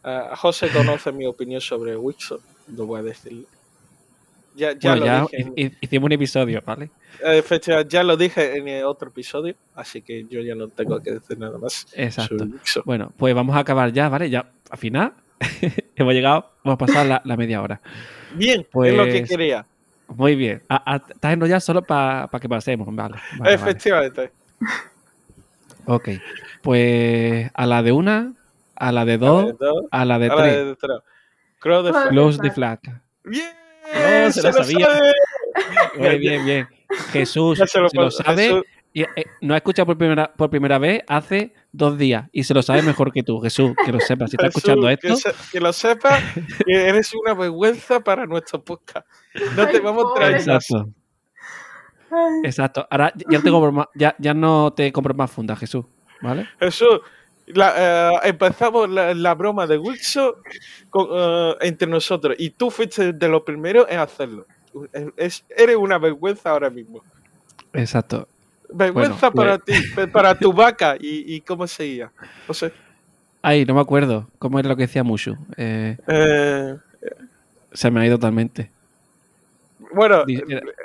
Ah, 0.04 0.34
José 0.36 0.68
conoce 0.70 1.12
mi 1.12 1.26
opinión 1.26 1.60
sobre 1.60 1.96
Wixo, 1.96 2.40
lo 2.76 2.86
voy 2.86 3.00
a 3.00 3.02
decir. 3.02 3.44
Ya, 4.56 4.72
ya 4.72 4.90
Bueno, 4.90 5.00
lo 5.00 5.06
ya 5.06 5.20
dije. 5.38 5.52
en- 5.56 5.76
hicimos 5.80 6.06
un 6.06 6.12
episodio, 6.12 6.62
¿vale? 6.66 6.90
eh, 7.24 7.42
fecha, 7.42 7.82
ya 7.86 8.02
lo 8.02 8.16
dije 8.16 8.56
en 8.56 8.66
el 8.68 8.84
otro 8.84 9.08
episodio, 9.10 9.54
así 9.74 10.02
que 10.02 10.24
yo 10.28 10.40
ya 10.40 10.54
no 10.54 10.68
tengo 10.68 11.00
que 11.02 11.12
decir 11.12 11.38
nada 11.38 11.56
más. 11.58 11.86
Exacto. 11.94 12.38
sobre 12.38 12.50
Wixo. 12.52 12.82
Bueno, 12.84 13.12
pues 13.16 13.34
vamos 13.34 13.54
a 13.56 13.60
acabar 13.60 13.92
ya, 13.92 14.08
¿vale? 14.08 14.28
Ya, 14.30 14.50
al 14.70 14.78
final, 14.78 15.12
hemos 15.96 16.14
llegado, 16.14 16.50
vamos 16.64 16.74
a 16.82 16.86
pasar 16.86 17.06
la, 17.06 17.22
la 17.24 17.36
media 17.36 17.62
hora. 17.62 17.80
Bien, 18.34 18.60
es 18.62 18.94
lo 18.94 19.04
que 19.04 19.18
Pues- 19.20 19.28
quería. 19.30 19.66
Muy 20.16 20.34
bien. 20.36 20.62
A- 20.68 20.94
a- 20.94 20.96
Estás 20.96 21.32
enrollado 21.32 21.60
solo 21.60 21.82
para 21.82 22.28
que 22.40 22.48
pasemos, 22.48 22.86
vale. 22.94 23.14
vale, 23.14 23.38
vale. 23.38 23.54
Efectivamente. 23.54 24.32
Ok. 25.86 26.08
Pues 26.62 27.50
a 27.54 27.66
la 27.66 27.82
de 27.82 27.92
una, 27.92 28.32
a 28.76 28.92
la 28.92 29.04
de 29.04 29.18
dos, 29.18 29.58
Dos, 29.58 29.84
a 29.90 30.04
la 30.04 30.18
de 30.18 30.26
a 30.26 30.34
la 30.34 30.42
tres. 30.42 30.56
de 30.66 30.76
tres. 30.76 30.98
Crow 31.58 31.82
de 31.82 31.90
Close 31.90 32.02
Flag. 32.02 32.10
Close 32.10 32.38
the 32.42 32.50
flag. 32.50 32.80
¡Bien! 33.24 33.46
Oh, 33.92 34.30
se 34.30 34.32
¡Se 34.32 34.42
lo 34.42 34.48
lo 34.58 34.64
sabía. 34.64 34.86
sabe! 34.86 35.12
Bien, 35.98 36.20
bien, 36.20 36.44
bien. 36.44 36.68
Jesús 37.12 37.58
Ya 37.58 37.66
se 37.66 37.80
lo 37.80 37.88
se 37.88 37.96
lo 37.96 38.10
sabe. 38.10 38.42
Jesús. 38.48 38.64
Y, 38.92 39.02
eh, 39.02 39.08
no 39.40 39.54
ha 39.54 39.56
escuchado 39.58 39.86
por 39.86 39.96
primera, 39.96 40.32
por 40.34 40.50
primera 40.50 40.78
vez 40.78 41.02
hace 41.06 41.54
dos 41.70 41.96
días 41.96 42.28
y 42.32 42.42
se 42.42 42.54
lo 42.54 42.60
sabe 42.62 42.82
mejor 42.82 43.12
que 43.12 43.22
tú, 43.22 43.38
Jesús, 43.40 43.72
que 43.84 43.92
lo 43.92 44.00
sepas. 44.00 44.30
Si 44.30 44.36
estás 44.36 44.48
escuchando 44.48 44.88
que 44.88 44.94
esto, 44.94 45.16
se- 45.16 45.34
Que, 45.52 45.60
lo 45.60 45.72
sepas, 45.72 46.20
que 46.66 46.88
eres 46.88 47.14
una 47.14 47.34
vergüenza 47.34 48.00
para 48.00 48.26
nuestro 48.26 48.62
podcast. 48.64 49.06
No 49.56 49.64
te 49.68 49.76
Ay, 49.76 49.80
vamos 49.80 50.06
a 50.10 50.14
traer 50.16 50.34
exacto, 50.36 50.88
Ay, 52.10 52.40
exacto. 52.42 52.86
Ahora 52.90 53.12
ya, 53.14 53.38
no 53.38 53.44
te 53.44 53.50
compro 53.50 53.70
más- 53.72 53.86
ya, 53.94 54.16
ya 54.18 54.34
no 54.34 54.72
te 54.72 54.90
compro 54.92 55.14
más 55.14 55.30
fundas, 55.30 55.58
Jesús, 55.60 55.84
¿vale? 56.20 56.48
Jesús, 56.58 57.00
la- 57.46 57.74
eh, 57.76 58.20
empezamos 58.24 58.90
la, 58.90 59.14
la 59.14 59.34
broma 59.36 59.68
de 59.68 59.78
Wilson 59.78 60.32
con, 60.90 61.06
eh, 61.12 61.54
entre 61.60 61.86
nosotros 61.88 62.34
y 62.38 62.50
tú 62.50 62.70
fuiste 62.72 63.12
de 63.12 63.28
los 63.28 63.42
primeros 63.42 63.86
en 63.88 64.00
hacerlo. 64.00 64.46
Es- 65.16 65.44
eres 65.56 65.76
una 65.76 65.98
vergüenza 65.98 66.50
ahora 66.50 66.70
mismo. 66.70 67.04
Exacto. 67.72 68.26
Vergüenza 68.72 69.30
Bueno, 69.30 69.56
para 69.56 69.58
ti, 69.58 69.72
pe- 69.96 70.08
para 70.08 70.34
tu 70.38 70.52
vaca 70.52 70.96
y, 70.98 71.34
y 71.36 71.40
cómo 71.40 71.66
seguía. 71.66 72.10
No 72.46 72.54
sé. 72.54 72.72
Ay, 73.42 73.64
no 73.64 73.74
me 73.74 73.80
acuerdo 73.80 74.28
cómo 74.38 74.58
era 74.58 74.68
lo 74.68 74.76
que 74.76 74.82
decía 74.82 75.02
Mushu. 75.02 75.36
Eh, 75.56 75.96
Eh, 76.06 76.76
se 77.72 77.90
me 77.90 78.00
ha 78.00 78.06
ido 78.06 78.16
totalmente. 78.18 78.70
bueno, 79.94 80.24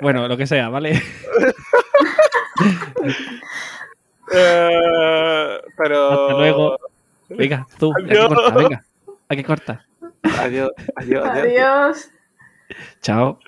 Bueno, 0.00 0.26
lo 0.26 0.36
que 0.36 0.46
sea, 0.46 0.68
¿vale? 0.68 0.92
eh, 4.32 5.60
pero. 5.76 6.10
Hasta 6.10 6.32
luego. 6.38 6.78
Venga, 7.28 7.66
tú, 7.78 7.92
hay 7.96 8.04
que 8.04 8.10
Adiós. 8.18 8.28
cortar, 8.28 8.56
venga. 8.58 8.84
Hay 9.28 9.36
que 9.36 9.44
cortar. 9.44 9.84
Adiós, 10.38 10.70
adiós, 10.96 11.26
adiós. 11.26 11.44
Adiós. 11.44 12.10
Chao. 13.02 13.38